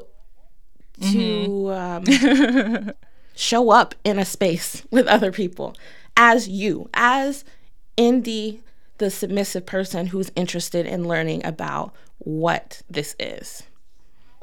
[0.99, 1.12] mm-hmm.
[1.12, 2.91] to um,
[3.36, 5.75] show up in a space with other people
[6.17, 7.43] as you, as
[7.97, 8.62] Indy
[8.97, 13.63] the submissive person who's interested in learning about what this is.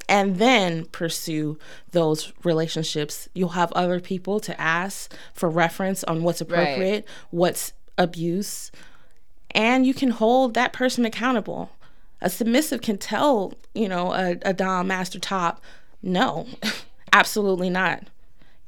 [0.08, 1.58] And then pursue
[1.92, 3.28] those relationships.
[3.34, 7.08] You'll have other people to ask for reference on what's appropriate, right.
[7.30, 8.70] what's abuse,
[9.52, 11.70] and you can hold that person accountable.
[12.20, 15.60] A submissive can tell, you know, a, a Dom Master Top,
[16.02, 16.46] no,
[17.12, 18.04] absolutely not.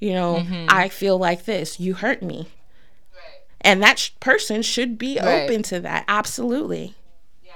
[0.01, 0.67] You know, mm-hmm.
[0.69, 1.79] I feel like this.
[1.79, 2.49] You hurt me
[3.65, 5.51] and that sh- person should be right.
[5.51, 6.95] open to that absolutely
[7.43, 7.53] yeah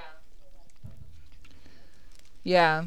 [2.43, 2.85] yeah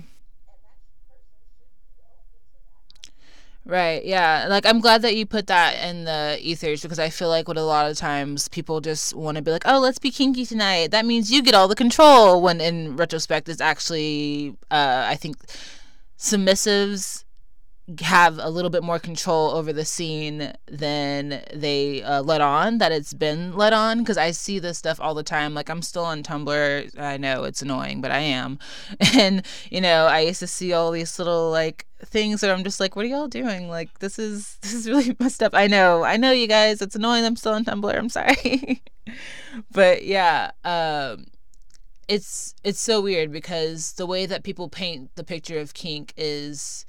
[3.64, 4.04] Right.
[4.04, 4.46] Yeah.
[4.48, 7.56] Like I'm glad that you put that in the ethers because I feel like what
[7.56, 10.90] a lot of times people just want to be like, "Oh, let's be kinky tonight."
[10.90, 15.36] That means you get all the control when in retrospect it's actually uh I think
[16.18, 17.24] submissives
[18.00, 22.92] have a little bit more control over the scene than they uh, let on that
[22.92, 25.52] it's been let on because i see this stuff all the time.
[25.52, 26.98] Like i'm still on tumblr.
[26.98, 28.58] I know it's annoying but i am.
[29.14, 32.78] And you know i used to see all these little like things that i'm just
[32.78, 33.68] like what are y'all doing?
[33.68, 35.54] Like this is this is really messed up.
[35.54, 37.96] I know i know you guys it's annoying i'm still on tumblr.
[37.96, 38.82] I'm sorry.
[39.72, 41.26] But yeah um
[42.08, 46.84] it's it's so weird because the way that people paint the picture of kink is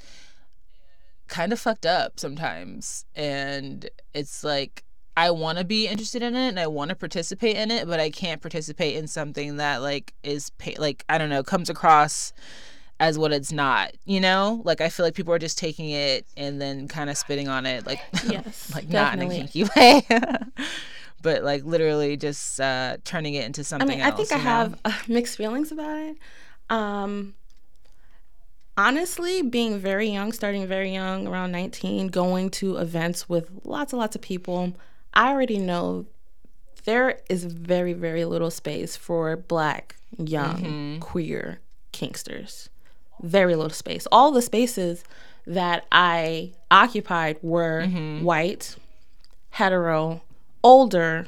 [1.34, 3.06] kind of fucked up sometimes.
[3.16, 4.84] And it's like,
[5.18, 8.00] I want to be interested in it and I want to participate in it, but
[8.00, 12.34] I can't participate in something that like is pay- like I don't know comes across
[13.00, 13.92] as what it's not.
[14.06, 17.18] You know, like I feel like people are just taking it and then kind of
[17.18, 19.40] spitting on it, like yes, like definitely.
[19.40, 20.68] not in a kinky way.
[21.24, 23.90] but like literally just uh, turning it into something.
[23.90, 24.42] I mean, else, I think I know?
[24.44, 26.18] have uh, mixed feelings about it.
[26.70, 27.34] Um,
[28.78, 34.00] honestly, being very young, starting very young, around 19, going to events with lots and
[34.00, 34.74] lots of people,
[35.14, 36.06] I already know
[36.86, 41.00] there is very, very little space for black, young, mm-hmm.
[41.00, 41.60] queer
[41.92, 42.70] kinksters.
[43.22, 44.08] Very little space.
[44.12, 45.04] All the spaces
[45.46, 48.24] that I occupied were mm-hmm.
[48.24, 48.76] white,
[49.52, 50.22] hetero,
[50.64, 51.28] older,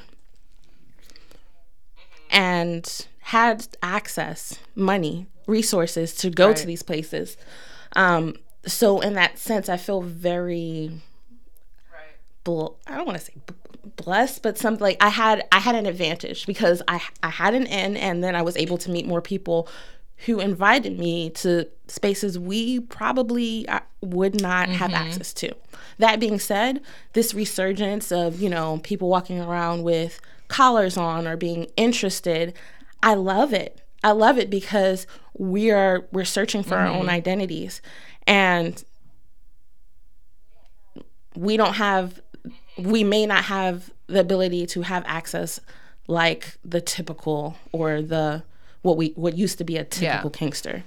[2.30, 6.56] and had access, money, resources to go Right.
[6.56, 7.36] to these places.
[7.94, 8.34] Um,
[8.66, 10.90] so in that sense, I feel very
[11.92, 12.16] Right.
[12.44, 13.54] bl- I don't want to say b-
[13.96, 17.66] blessed, but something like I had I had an advantage because I I had an
[17.66, 19.68] in, and then I was able to meet more people
[20.24, 25.52] who invited me to spaces we probably uh, would not have access to.
[25.98, 26.80] That being said,
[27.12, 32.54] this resurgence of you know people walking around with collars on or being interested,
[33.02, 33.80] I love it.
[34.06, 35.04] I love it because
[35.36, 37.10] we are we're searching for our own mm-hmm.
[37.10, 37.82] identities.
[38.24, 38.82] And
[41.34, 42.20] we don't have
[42.78, 45.58] we may not have the ability to have access
[46.06, 48.44] like the typical or the
[48.82, 50.84] what we what used to be a typical kinkster,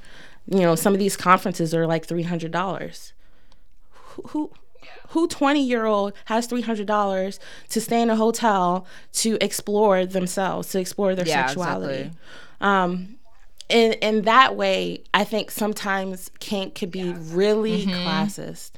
[0.49, 3.11] you know some of these conferences are like $300
[3.91, 4.51] who who,
[5.09, 10.79] who 20 year old has $300 to stay in a hotel to explore themselves to
[10.79, 11.93] explore their Yeah, sexuality?
[11.93, 12.19] exactly.
[12.61, 13.15] Um
[13.69, 18.71] in in that way i think sometimes kink could be really classist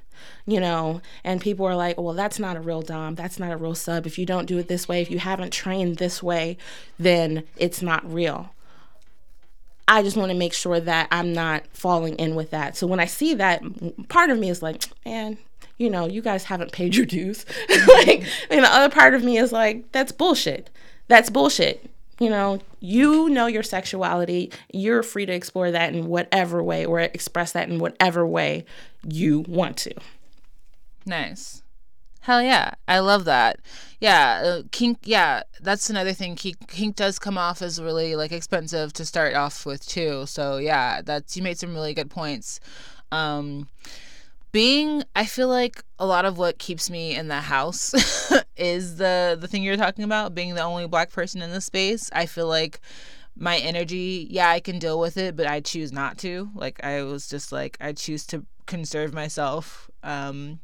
[0.46, 3.58] you know and people are like well that's not a real dom that's not a
[3.58, 6.58] real sub if you don't do it this way if you haven't trained this way
[7.00, 8.54] then it's not real
[9.92, 12.78] I just want to make sure that I'm not falling in with that.
[12.78, 13.62] So when I see that,
[14.08, 15.38] part of me is like, man,
[15.78, 17.46] you know, you guys haven't paid your dues.
[17.88, 20.70] like, and the other part of me is like, that's bullshit.
[21.10, 21.90] That's bullshit.
[22.22, 24.52] You know, you know your sexuality.
[24.72, 28.64] You're free to explore that in whatever way or express that in whatever way
[29.04, 29.96] you want to.
[31.04, 31.64] Nice.
[32.20, 32.76] Hell yeah.
[32.88, 33.58] I love that.
[34.00, 34.42] Yeah.
[34.44, 35.42] Uh, kink, yeah.
[35.62, 36.36] That's another thing.
[36.36, 40.28] Kink, kink does come off as really like expensive to start off with too.
[40.28, 42.60] So yeah, that's, you made some really good points.
[43.12, 43.68] Um,
[44.52, 47.94] being i feel like a lot of what keeps me in the house
[48.58, 52.10] is the the thing you're talking about being the only black person in the space.
[52.14, 52.80] I feel like
[53.36, 56.50] my energy yeah i can deal with it but i choose not to.
[56.54, 60.60] Like i was just like i choose to conserve myself um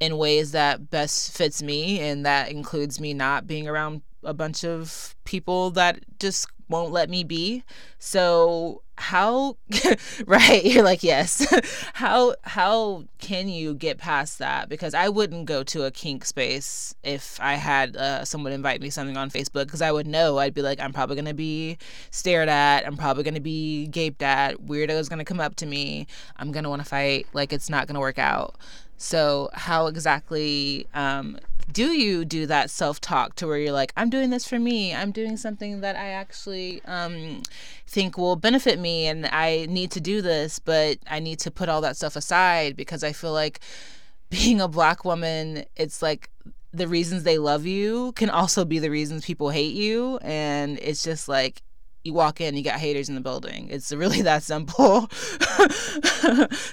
[0.00, 4.64] in ways that best fits me and that includes me not being around a bunch
[4.64, 7.62] of people that just won't let me be.
[7.98, 9.56] So how
[10.26, 11.46] right you're like yes.
[11.94, 14.68] How how can you get past that?
[14.68, 18.90] Because i wouldn't go to a kink space if i had uh, someone invite me
[18.90, 20.38] something on facebook because i would know.
[20.38, 21.76] I'd be like i'm probably going to be
[22.10, 22.86] stared at.
[22.86, 24.58] I'm probably going to be gaped at.
[24.58, 26.06] Weirdos going to come up to me.
[26.36, 27.26] I'm going to want to fight.
[27.32, 28.56] Like it's not going to work out.
[28.96, 31.38] So how exactly um,
[31.72, 34.94] do you do that self-talk to where you're like i'm doing this for me.
[34.94, 37.42] I'm doing something that i actually um,
[37.86, 41.68] think will benefit me and i need to do this but i need to put
[41.68, 43.60] all that stuff aside because i feel like
[44.30, 46.30] being a black woman it's like
[46.74, 50.18] the reasons they love you can also be the reasons people hate you.
[50.22, 51.62] And it's just like
[52.04, 53.68] you walk in you got haters in the building.
[53.70, 55.10] It's really that simple.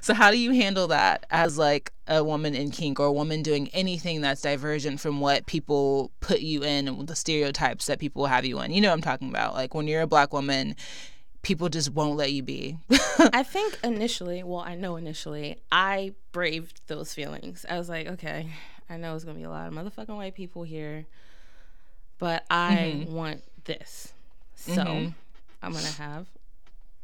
[0.01, 3.43] So how do you handle that as like a woman in kink or a woman
[3.43, 8.25] doing anything that's divergent from what people put you in and the stereotypes that people
[8.25, 8.71] have you in?
[8.71, 9.53] You know what i'm talking about.
[9.53, 10.75] Like when you're a black woman
[11.41, 12.77] people just won't let you be.
[13.33, 17.65] I think initially, well, I know initially, I braved those feelings.
[17.69, 18.51] I was like, okay,
[18.89, 21.05] I know it's gonna be a lot of motherfucking white people here,
[22.19, 23.13] but I mm-hmm.
[23.13, 24.13] want this.
[24.55, 25.09] So mm-hmm.
[25.61, 26.27] I'm gonna have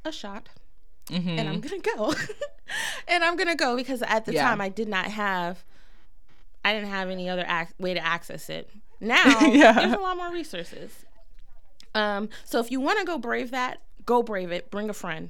[0.06, 0.50] a shot
[1.10, 2.13] and I'm gonna go.
[3.08, 4.43] and I'm gonna go because at the Yeah.
[4.48, 5.63] time I did not have
[6.65, 8.70] I didn't have any other ac- way to access it.
[9.00, 9.74] Now Yeah.
[9.74, 10.91] there's a lot more resources.
[11.93, 14.70] Um, so if you want to go brave that, go brave it.
[14.72, 15.30] Bring a friend,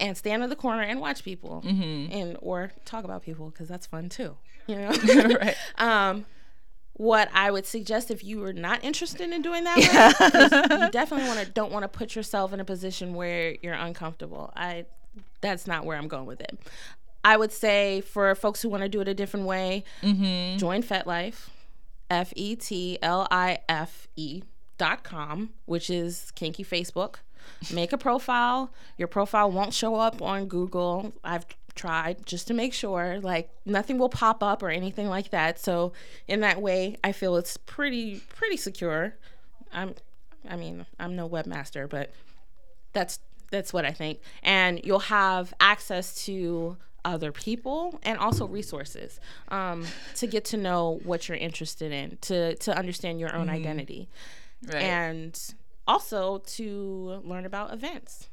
[0.00, 3.86] and stand in the corner and watch people, and or talk about people because that's
[3.86, 4.36] fun too.
[4.66, 4.90] You know.
[5.40, 6.24] right Um,
[6.94, 11.40] what I would suggest if you were not interested in doing that, you definitely want
[11.40, 14.52] to don't want to put yourself in a position where you're uncomfortable.
[14.56, 14.86] I
[15.40, 16.58] that's not where I'm going with it.
[17.24, 20.58] I would say for folks who want to do it a different way, mm-hmm.
[20.58, 21.48] join FetLife,
[22.10, 24.42] F E T L I F E
[24.78, 27.16] dot com, which is kinky Facebook.
[27.72, 28.72] Make a profile.
[28.96, 31.12] Your profile won't show up on Google.
[31.22, 35.58] I've tried just to make sure like nothing will pop up or anything like that.
[35.58, 35.92] So
[36.28, 39.16] in that way, I feel it's pretty pretty secure.
[39.72, 39.94] I'm
[40.48, 42.12] I mean, I'm no webmaster, but
[42.92, 43.18] that's
[43.50, 44.20] that's what I think.
[44.42, 49.84] And you'll have access to other people and also resources um,
[50.16, 54.08] to get to know what you're interested in, to to understand your own identity,
[54.66, 55.54] right and
[55.86, 58.28] also to learn about events.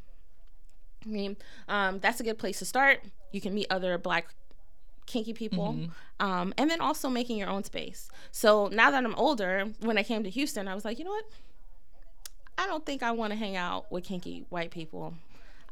[1.06, 1.38] I mean,
[1.68, 3.04] um, that's a good place to start.
[3.32, 4.28] You can meet other Black
[5.08, 5.76] kinky people,
[6.20, 8.10] um, and then also making your own space.
[8.32, 11.12] So now that I'm older, when I came to Houston, I was like, you know
[11.12, 11.26] what?
[12.58, 15.16] I don't think I want to hang out with kinky white people.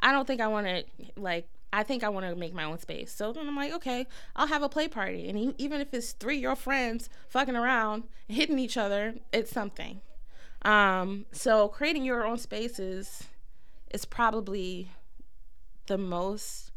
[0.02, 0.84] I don't think I want to
[1.16, 1.48] like.
[1.72, 3.14] I think I want to make my own space.
[3.14, 6.38] So then I'm like, okay, I'll have a play party, and even if it's three
[6.38, 10.02] your friends fucking around, hitting each other, it's something.
[10.64, 13.24] Um, so creating your own spaces
[13.92, 14.90] is probably
[15.90, 16.72] the most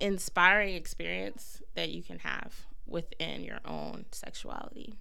[0.00, 4.98] inspiring experience that you can have within your own sexuality.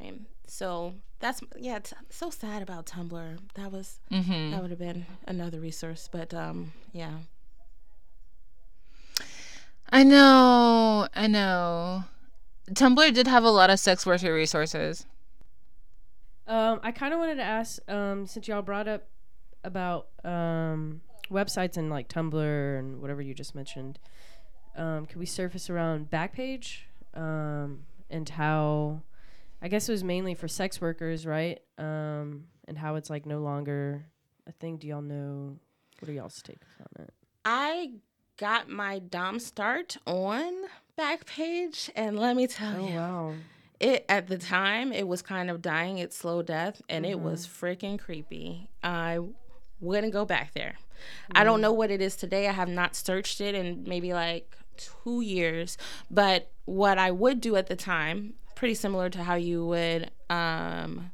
[0.00, 0.20] Right?
[0.46, 1.78] So that's yeah.
[1.78, 3.38] T- so sad about Tumblr.
[3.54, 4.50] That was Mm-hmm.
[4.50, 7.12] that would have been another resource, but um, yeah.
[9.90, 12.04] I know, I know.
[12.70, 15.06] Tumblr did have a lot of sex worker resources.
[16.46, 19.04] Um, I kind of wanted to ask, um, since y'all brought up
[19.62, 23.98] about um, websites and like Tumblr and whatever you just mentioned,
[24.76, 26.78] um, could we surface around Backpage
[27.14, 29.02] um, and how?
[29.62, 31.58] I guess it was mainly for sex workers, right?
[31.78, 34.04] Um, and how it's like no longer
[34.46, 34.76] a thing.
[34.76, 35.56] Do y'all know?
[36.00, 37.14] What are y'all's takes on it?
[37.44, 37.92] I
[38.36, 40.52] got my Dom start on
[40.98, 43.32] Backpage, and let me tell Oh you, wow!
[43.80, 47.46] it at the time it was kind of dying its slow death, and it was
[47.46, 48.68] freaking creepy.
[48.82, 49.20] I
[49.80, 50.76] wouldn't go back there.
[51.34, 52.48] I don't know what it is today.
[52.48, 55.76] I have not searched it in maybe like two years,
[56.10, 61.10] but what I would do at the time, pretty similar to how you would um,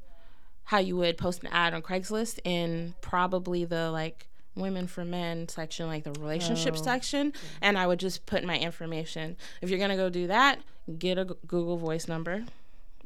[0.65, 5.49] how you would post an ad on Craigslist in probably the like women for men
[5.49, 6.83] section, like the relationship Oh.
[6.83, 9.37] section, and I would just put my information.
[9.61, 10.61] If you're gonna go do that,
[10.99, 12.45] get a Google Voice number,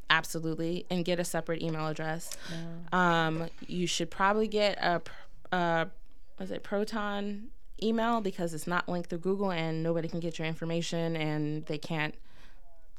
[0.09, 2.29] absolutely, and get a separate email address.
[2.91, 5.01] Um, you should probably get a,
[5.51, 5.85] uh,
[6.39, 7.47] was it Proton
[7.81, 11.77] email because it's not linked through Google and nobody can get your information and they
[11.77, 12.15] can't,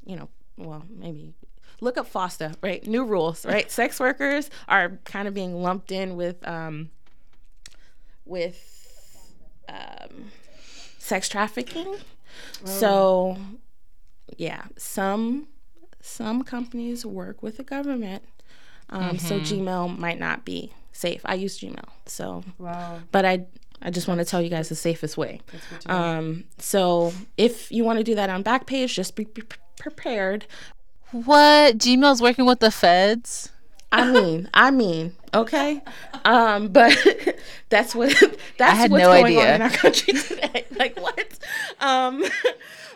[0.05, 1.33] you know, well maybe
[1.81, 2.85] look up FOSTA, right?
[2.85, 3.69] New rules, right?
[3.79, 6.89] Sex workers are kind of being lumped in with um,
[8.25, 8.77] with
[9.69, 10.31] um,
[10.97, 11.95] sex trafficking.
[12.63, 13.37] So,
[14.37, 15.47] yeah, some
[16.01, 18.23] some companies work with the government,
[18.89, 21.21] um, so Gmail might not be safe.
[21.25, 23.45] I use Gmail, so Wow, but I
[23.81, 25.39] I just want to tell you guys the safest way.
[25.51, 25.93] that's good to know.
[25.95, 29.43] Um, so if you want to do that on Backpage, just be pre-
[29.79, 30.45] prepared.
[31.11, 31.77] What?
[31.77, 33.51] Gmail's working with the feds?
[33.91, 35.81] I mean, I mean, okay.
[36.25, 36.97] Um, but
[37.69, 38.09] that's what
[38.57, 39.47] that's had what's no going idea.
[39.49, 40.65] on in our country today.
[40.75, 41.39] like what?
[41.79, 42.25] Um,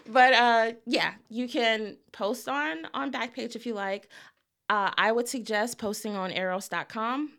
[0.08, 4.10] but uh, yeah, you can post on on Backpage if you like.
[4.70, 7.32] Uh, I would suggest posting on Eros.com.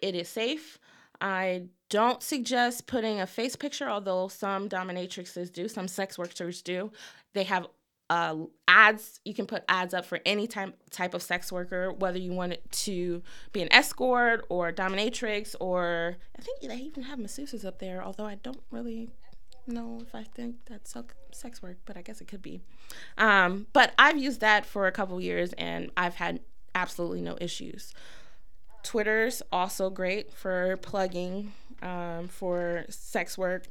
[0.00, 0.78] It is safe.
[1.20, 6.92] I don't suggest putting a face picture, although some dominatrixes do, some sex workers do.
[7.32, 7.66] They have
[8.10, 8.36] uh,
[8.68, 9.20] ads.
[9.24, 12.52] You can put ads up for any type type of sex worker, whether you want
[12.52, 17.78] it to be an escort or dominatrix, or I think they even have masseuses up
[17.78, 18.02] there.
[18.02, 19.10] Although I don't really
[19.66, 20.94] know if I think that's
[21.32, 22.60] sex work, but I guess it could be.
[23.18, 26.40] Um, but I've used that for a couple years, and I've had
[26.74, 27.92] absolutely no issues.
[28.86, 33.66] Twitter's also great for plugging um, for sex work,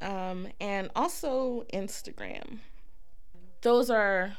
[0.00, 2.58] um, and also Instagram.
[3.62, 4.36] Those are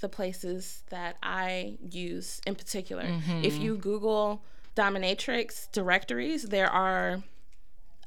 [0.00, 3.04] the places that I use in particular.
[3.44, 4.42] If you Google
[4.74, 7.22] dominatrix directories, there are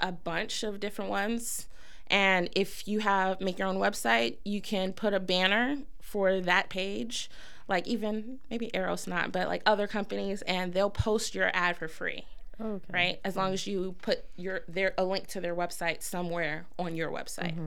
[0.01, 1.67] a bunch of different ones.
[2.07, 6.69] And if you have make your own website, you can put a banner for that
[6.69, 7.29] page,
[7.67, 11.87] like even maybe Eros not, but like other companies, and they'll post your ad for
[11.87, 12.25] free,
[12.61, 12.85] okay.
[12.91, 13.19] right?
[13.23, 17.09] As long as you put your their a link to their website somewhere on your
[17.09, 17.57] website.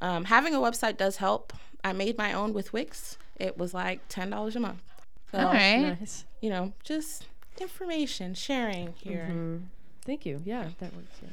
[0.00, 1.52] Um, having a website does help.
[1.84, 3.16] I made my own with Wix.
[3.36, 4.82] It was like ten dollars a month.
[5.30, 5.98] So All right.
[6.00, 6.24] Nice.
[6.40, 7.26] you know, just
[7.60, 9.60] information sharing here.
[10.04, 10.42] Thank you.
[10.44, 11.16] Yeah, that works.
[11.22, 11.28] Yeah.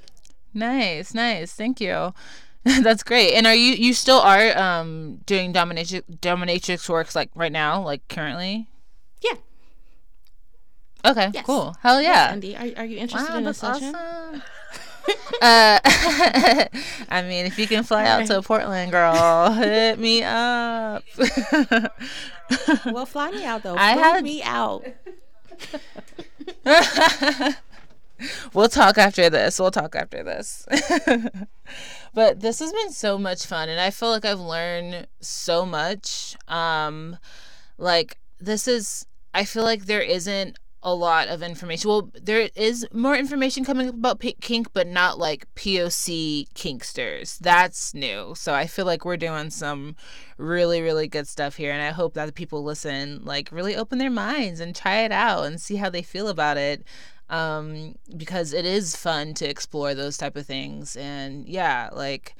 [0.53, 1.53] Nice, nice.
[1.53, 2.13] Thank you.
[2.63, 3.33] That's great.
[3.33, 8.07] And are you you still are um doing dominatrix dominatrix works like right now, like
[8.07, 8.67] currently?
[9.21, 9.33] Yeah.
[11.03, 11.45] Okay, Yes.
[11.45, 11.75] cool.
[11.81, 12.29] Hell yeah.
[12.31, 13.95] Andy, are, are you interested Wow, in a session?
[13.95, 14.41] awesome.
[15.41, 15.79] uh,
[17.09, 21.03] I mean, if you can fly out to Portland, girl, hit me up.
[22.85, 23.75] Well, fly me out though.
[23.75, 24.85] I Fly had- me out.
[28.53, 29.59] we'll talk after this.
[29.59, 30.65] We'll talk after this.
[32.13, 36.35] but this has been so much fun and I feel like I've learned so much.
[36.47, 37.17] Um
[37.77, 41.89] like this is I feel like there isn't a lot of information.
[41.89, 47.37] Well, there is more information coming up about kink, but not like POC kinksters.
[47.37, 48.33] That's new.
[48.35, 49.95] So I feel like we're doing some
[50.37, 51.71] really, really good stuff here.
[51.71, 55.11] And I hope that the people listen, like, really open their minds and try it
[55.11, 56.83] out and see how they feel about it.
[57.31, 60.95] Um, because it is fun to explore those type of things.
[60.97, 62.35] And yeah, like,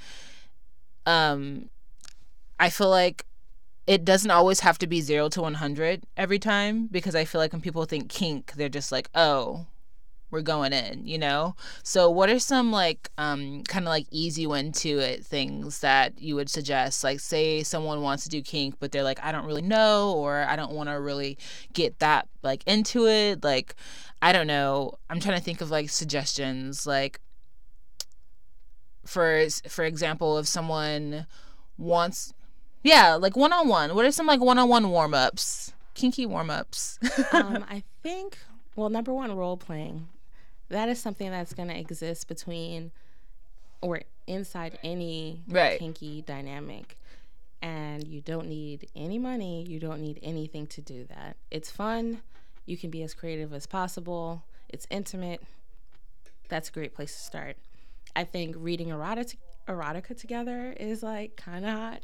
[1.05, 1.69] um,
[2.59, 3.25] I feel like
[3.87, 7.53] it doesn't always have to be 0 to 100 every time because I feel like
[7.53, 9.67] when people think kink, they're just like, "Oh,
[10.32, 11.55] we're going in," you know?
[11.84, 16.19] So, what are some like um kind of like easy one to it things that
[16.19, 17.03] you would suggest?
[17.03, 20.45] Like say someone wants to do kink but they're like, "I don't really know," or
[20.47, 21.38] "I don't want to really
[21.73, 23.75] get that like into it." Like
[24.21, 24.93] I don't know.
[25.09, 27.19] I'm trying to think of like suggestions like
[29.05, 31.27] for for example, if someone
[31.77, 32.34] wants
[32.84, 33.95] yeah, like one on one.
[33.95, 35.73] What are some like one on one warm ups?
[35.93, 36.97] Kinky warm ups.
[37.32, 38.38] um, I think,
[38.75, 40.07] well, number one, role playing.
[40.72, 42.91] That is something that's going to exist between
[43.82, 45.80] or inside any Right.
[45.80, 46.97] kinky dynamic.
[47.61, 49.63] And you don't need any money.
[49.67, 51.38] You don't need anything to do that.
[51.51, 52.22] It's fun.
[52.65, 54.43] You can be as creative as possible.
[54.69, 55.41] It's intimate.
[56.49, 57.57] That's a great place to start.
[58.15, 62.01] I think reading erotic, erotica together is like kind of hot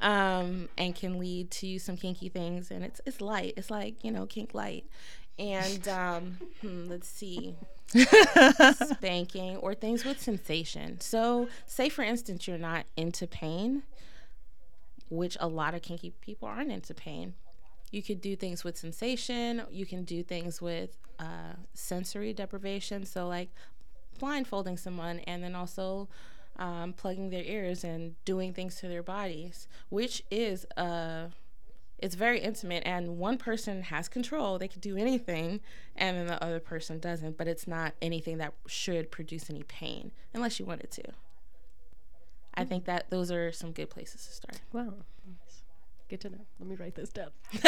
[0.00, 2.70] um, and can lead to some kinky things.
[2.70, 3.54] And it's it's light.
[3.56, 4.84] It's like you know kink light.
[5.38, 7.54] And um, hmm, let's see,
[8.92, 11.00] spanking or things with sensation.
[11.00, 13.82] So, say for instance, you're not into pain,
[15.08, 17.34] which a lot of kinky people aren't into pain.
[17.90, 19.62] You could do things with sensation.
[19.70, 23.04] You can do things with uh, sensory deprivation.
[23.04, 23.50] So, like
[24.18, 26.08] blindfolding someone and then also
[26.58, 31.26] um, plugging their ears and doing things to their bodies, which is uh,
[32.02, 32.82] it's very intimate.
[32.84, 35.60] And one person has control; they can do anything,
[35.96, 37.36] and then the other person doesn't.
[37.36, 41.04] But it's not anything that should produce any pain, unless you want it to.
[42.54, 44.60] I think that those are some good places to start.
[44.72, 44.94] Wow.
[45.26, 45.62] That's
[46.08, 46.46] Good to know.
[46.58, 47.30] Let me write this down.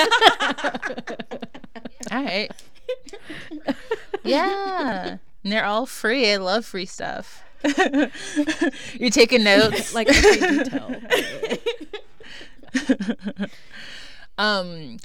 [2.11, 2.51] all right.
[4.25, 5.17] Yeah.
[5.43, 6.31] And they're all free.
[6.31, 7.43] I love free stuff.
[8.95, 9.93] You're taking notes.
[9.95, 10.95] like every detail.
[14.39, 14.99] Um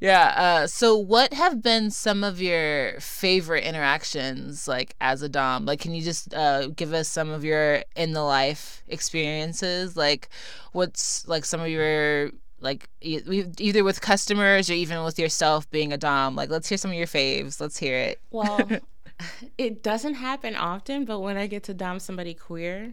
[0.00, 5.64] yeah uh so what have been some of your favorite interactions like as a dom?
[5.66, 9.96] Like can you just uh give us some of your in the life experiences?
[9.96, 10.28] Like
[10.72, 15.92] what's like some of your like e- either with customers or even with yourself being
[15.92, 16.36] a dom?
[16.36, 17.60] Like let's hear some of your faves.
[17.60, 18.20] Let's hear it.
[18.30, 18.68] Well,
[19.58, 22.92] it doesn't happen often, but when I get to dom somebody queer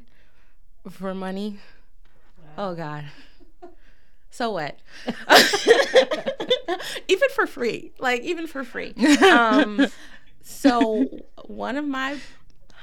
[0.90, 1.60] for money,
[2.58, 3.06] oh god.
[4.36, 4.78] So what?
[7.08, 8.94] even for free, like even for free.
[9.24, 9.88] Um,
[10.42, 11.06] so
[11.46, 12.18] one of my,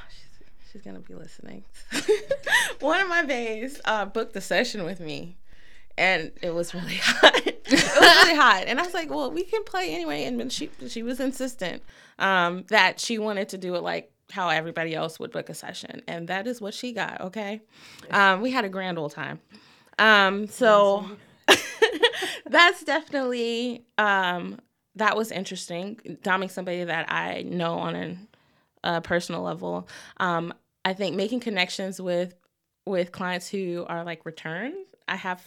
[0.08, 1.64] she's, she's gonna be listening.
[2.80, 5.36] one of my bays uh, booked a session with me,
[5.98, 7.46] and it was really hot.
[7.46, 10.48] it was really hot, and I was like, "Well, we can play anyway." And then
[10.48, 11.82] she she was insistent
[12.18, 16.00] um, that she wanted to do it like how everybody else would book a session,
[16.08, 17.20] and that is what she got.
[17.20, 17.60] Okay,
[18.10, 19.38] um, we had a grand old time.
[19.98, 21.04] Um, so
[22.52, 24.60] that's definitely um,
[24.94, 25.96] that was interesting.
[26.22, 28.16] Doming somebody that I know on a,
[28.84, 29.88] a personal level.
[30.18, 30.52] Um,
[30.84, 32.34] I think making connections with
[32.86, 34.74] with clients who are like return.
[35.08, 35.44] I have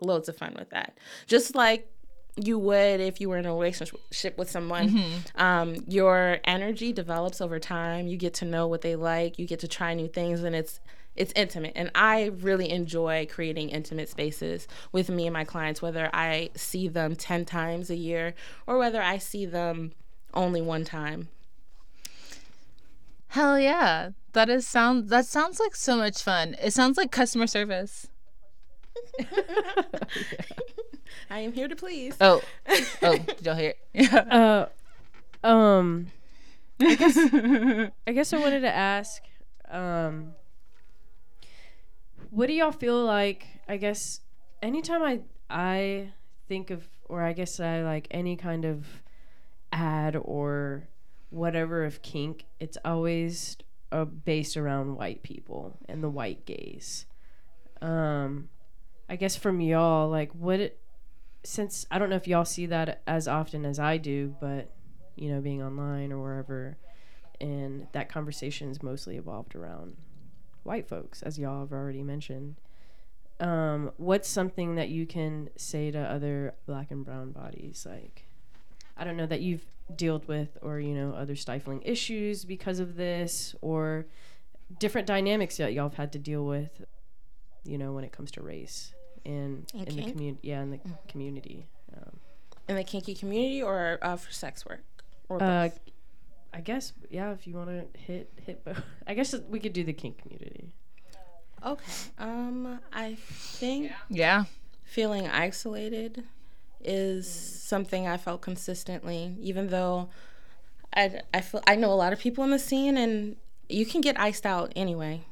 [0.00, 0.98] loads of fun with that.
[1.26, 1.90] Just like
[2.36, 4.88] you would if you were in a relationship with someone.
[5.36, 8.06] Um, your energy develops over time.
[8.08, 9.38] You get to know what they like.
[9.38, 10.80] You get to try new things, and it's
[11.16, 11.72] it's intimate.
[11.76, 16.88] And I really enjoy creating intimate spaces with me and my clients, whether I see
[16.88, 18.34] them ten times a year
[18.66, 19.92] or whether I see them
[20.34, 21.28] only one time.
[23.28, 27.46] hell yeah that is sound that sounds like so much fun it sounds like customer
[27.46, 28.06] service
[31.30, 32.16] I am here to please.
[32.20, 32.40] oh
[33.02, 34.12] oh did y'all hear it?
[34.12, 34.66] Uh,
[35.44, 36.08] um,
[36.80, 37.16] I guess
[38.06, 39.22] I guess I wanted to ask,
[39.70, 40.34] um,
[42.30, 43.46] what do y'all feel like?
[43.68, 44.20] I guess
[44.62, 46.12] anytime I I
[46.48, 48.86] think of, or I guess I like any kind of
[49.72, 50.88] ad or
[51.30, 53.56] whatever of kink, it's always
[53.92, 57.06] uh, based around white people and the white gaze.
[57.80, 58.48] Um,
[59.08, 60.80] I guess from y'all, like what it,
[61.44, 64.72] since I don't know if y'all see that as often as I do, but
[65.14, 66.76] you know, being online or wherever,
[67.40, 69.96] and that conversation is mostly evolved around
[70.66, 72.56] white folks, as y'all have already mentioned.
[73.38, 77.86] Um, what's something that you can say to other black and brown bodies?
[77.88, 78.26] Like,
[78.96, 79.64] I don't know that you've
[79.94, 84.06] dealt with or you know other stifling issues because of this or
[84.80, 86.82] different dynamics that y'all have had to deal with
[87.64, 88.92] you know when it comes to race
[89.24, 92.18] and And in the community yeah in the community um,
[92.68, 94.82] In the kinky community or uh, for sex work?
[95.28, 95.78] Or uh, both?
[96.56, 99.84] I guess yeah if you want to hit hit both I guess we could do
[99.84, 100.72] the kink community
[101.64, 101.92] okay.
[102.18, 104.44] Um, I think Yeah.
[104.84, 106.24] feeling isolated
[106.82, 110.08] is something I felt consistently, even though
[110.94, 113.36] I, I feel I know a lot of people in the scene, and
[113.68, 115.22] you can get iced out anyway.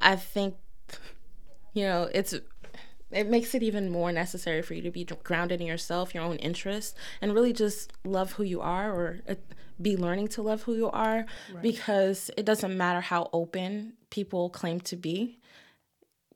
[0.00, 0.56] I think,
[1.72, 2.34] you know, it's
[3.12, 6.36] it makes it even more necessary for you to be grounded in yourself, your own
[6.36, 9.34] interests, and really just love who you are, or uh,
[9.80, 11.26] be learning to love who you are,
[11.62, 15.38] because it doesn't matter how open people claim to be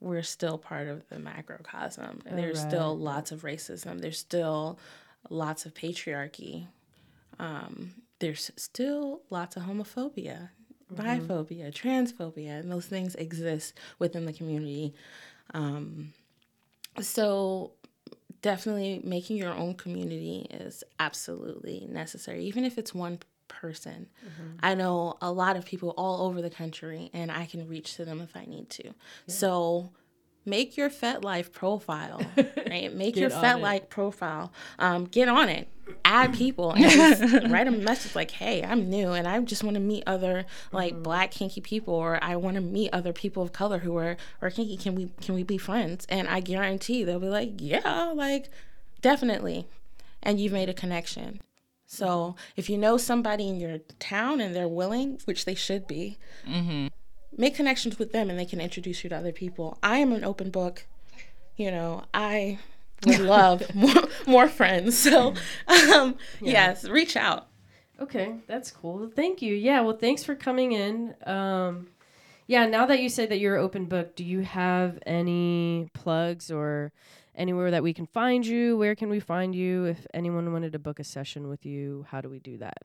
[0.00, 2.20] we're still part of the macrocosm.
[2.26, 4.00] And there's still lots of racism.
[4.00, 4.78] There's still
[5.30, 6.66] lots of patriarchy.
[7.38, 10.50] Um, there's still lots of homophobia,
[10.94, 14.94] biphobia, transphobia, and those things exist within the community.
[15.54, 16.12] Um,
[17.00, 17.72] so
[18.42, 23.18] definitely making your own community is absolutely necessary, even if it's one
[23.48, 24.08] person.
[24.24, 24.58] Mm-hmm.
[24.62, 28.04] I know a lot of people all over the country, and I can reach to
[28.04, 28.94] them if I need to.
[29.26, 29.90] So
[30.46, 32.22] make your FetLife profile,
[32.68, 32.94] right?
[32.94, 33.30] Make your.
[33.30, 34.52] FetLife profile.
[34.78, 35.68] Um, get on it.
[36.04, 39.74] Add people and just write a message like, "Hey, I'm new, and I just want
[39.74, 43.52] to meet other like Black kinky people, or I want to meet other people of
[43.52, 44.76] color who are are kinky.
[44.76, 48.48] Can we can we be friends?" And I guarantee they'll be like, "Yeah, like
[49.02, 49.66] definitely,"
[50.22, 51.40] and you've made a connection.
[51.88, 56.18] So if you know somebody in your town and they're willing, which they should be,
[57.36, 59.78] make connections with them and they can introduce you to other people.
[59.82, 60.86] I am an open book.
[61.56, 62.58] You know, I
[63.06, 64.96] would love more more friends.
[64.98, 65.34] So
[65.94, 67.48] um, yes, reach out.
[68.00, 69.10] Okay, that's cool.
[69.14, 69.54] Thank you.
[69.54, 71.14] Yeah, well, thanks for coming in.
[71.26, 71.88] Um,
[72.46, 76.92] yeah, now that you said that you're open book, do you have any plugs or
[77.34, 78.76] anywhere that we can find you?
[78.76, 79.86] Where can we find you?
[79.86, 82.82] If anyone wanted to book a session with you, how do we do that?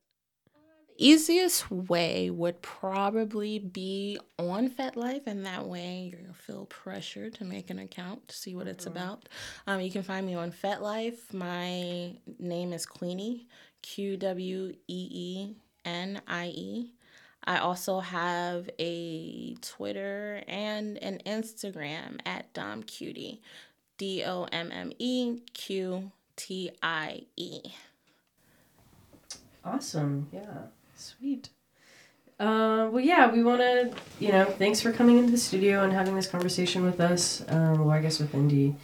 [1.02, 7.72] Easiest way would probably be on FetLife, and that way you'll feel pressure to make
[7.72, 9.28] an account to see what it's about.
[9.66, 11.34] Um, you can find me on FetLife.
[11.34, 13.47] My name is Qweenie,
[13.82, 16.91] Q W E E N I E.
[17.45, 23.41] I also have a Twitter and an Instagram at Dom Cutie,
[23.97, 27.62] D O M M E Q T I E.
[29.66, 30.28] Awesome.
[30.32, 30.66] Yeah.
[31.02, 31.49] Sweet.
[32.39, 35.91] Uh, well, yeah, we want to, you know, thanks for coming into the studio and
[35.91, 37.43] having this conversation with us.
[37.47, 38.76] Um, well, I guess with Indy.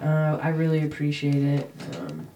[0.00, 1.70] Uh, I really appreciate it.
[1.96, 2.28] Um,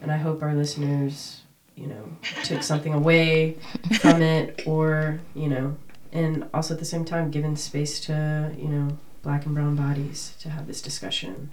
[0.00, 1.40] and I hope our listeners,
[1.74, 3.56] you know, took something away
[4.00, 5.76] from it or, you know,
[6.12, 10.36] and also at the same time, given space to, you know, black and brown bodies
[10.40, 11.52] to have this discussion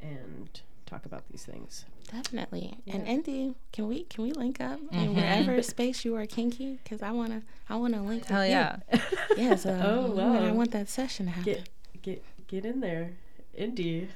[0.00, 1.84] and talk about these things.
[2.12, 2.74] Definitely.
[2.88, 6.78] And Indy, can we can we link up in wherever space you are kinky?
[6.82, 8.26] Because I wanna I wanna link.
[8.26, 8.54] Hell with you.
[8.54, 8.76] yeah.
[9.36, 9.64] Yes.
[9.70, 10.44] Uh, Oh, oh wow.
[10.44, 11.52] I want that session to happen.
[11.52, 11.68] Get,
[12.02, 13.12] get, get in there.
[13.54, 14.08] Indy.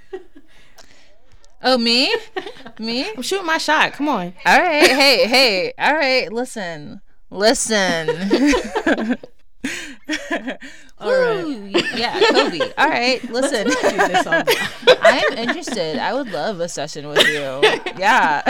[1.63, 2.15] Oh, me?
[2.79, 3.09] me?
[3.11, 3.93] I'm shooting my shot.
[3.93, 4.35] Come on.
[4.45, 4.87] All right.
[4.91, 5.73] Hey, hey.
[5.79, 6.31] All right.
[6.33, 7.01] Listen.
[7.31, 9.17] Listen.
[10.99, 11.85] All right.
[11.97, 12.61] Yeah, Kobe.
[12.79, 13.23] All right.
[13.31, 13.67] Listen.
[13.71, 15.99] I am interested.
[15.99, 17.61] I would love a session with you.
[17.99, 18.43] Yeah.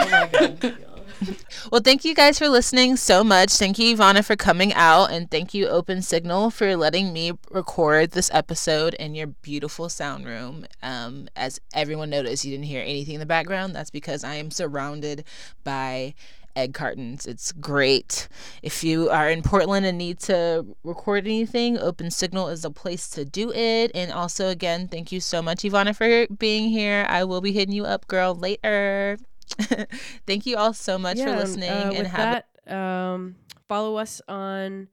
[0.00, 0.76] Oh god.
[1.70, 3.52] Well, thank you guys for listening so much.
[3.52, 5.10] Thank you, Ivana, for coming out.
[5.12, 10.26] And thank you, Open Signal, for letting me record this episode in your beautiful sound
[10.26, 10.66] room.
[10.82, 13.74] Um, as everyone noticed, you didn't hear anything in the background.
[13.74, 15.24] That's because I am surrounded
[15.62, 16.14] by
[16.56, 17.26] egg cartons.
[17.26, 18.28] It's great.
[18.62, 23.08] If you are in Portland and need to record anything, Open Signal is a place
[23.10, 23.90] to do it.
[23.94, 27.06] And also, again, thank you so much, Ivana, for being here.
[27.08, 29.18] I will be hitting you up, girl, later.
[30.26, 33.36] thank you all so much for um, listening uh, and with have that, um,
[33.68, 34.88] follow us on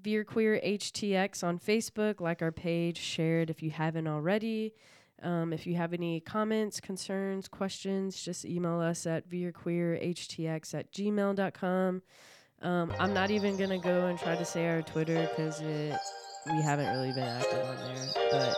[0.00, 2.20] Veer Queer HTX on Facebook.
[2.20, 4.74] Like our page, share it if you haven't already.
[5.24, 12.02] Um, if you have any comments, concerns, questions, just email us at veerqueerhtx at gmail.com.
[12.62, 16.62] Um, I'm not even going to go and try to say our Twitter because we
[16.62, 18.08] haven't really been active on there.
[18.30, 18.56] But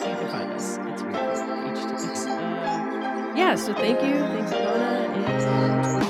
[0.00, 0.78] you can find us.
[0.82, 2.26] It's Veer Queer HTX.
[2.26, 4.14] Uh, yeah, so thank you.
[4.14, 5.14] Thanks, Ivana.
[5.14, 6.09] And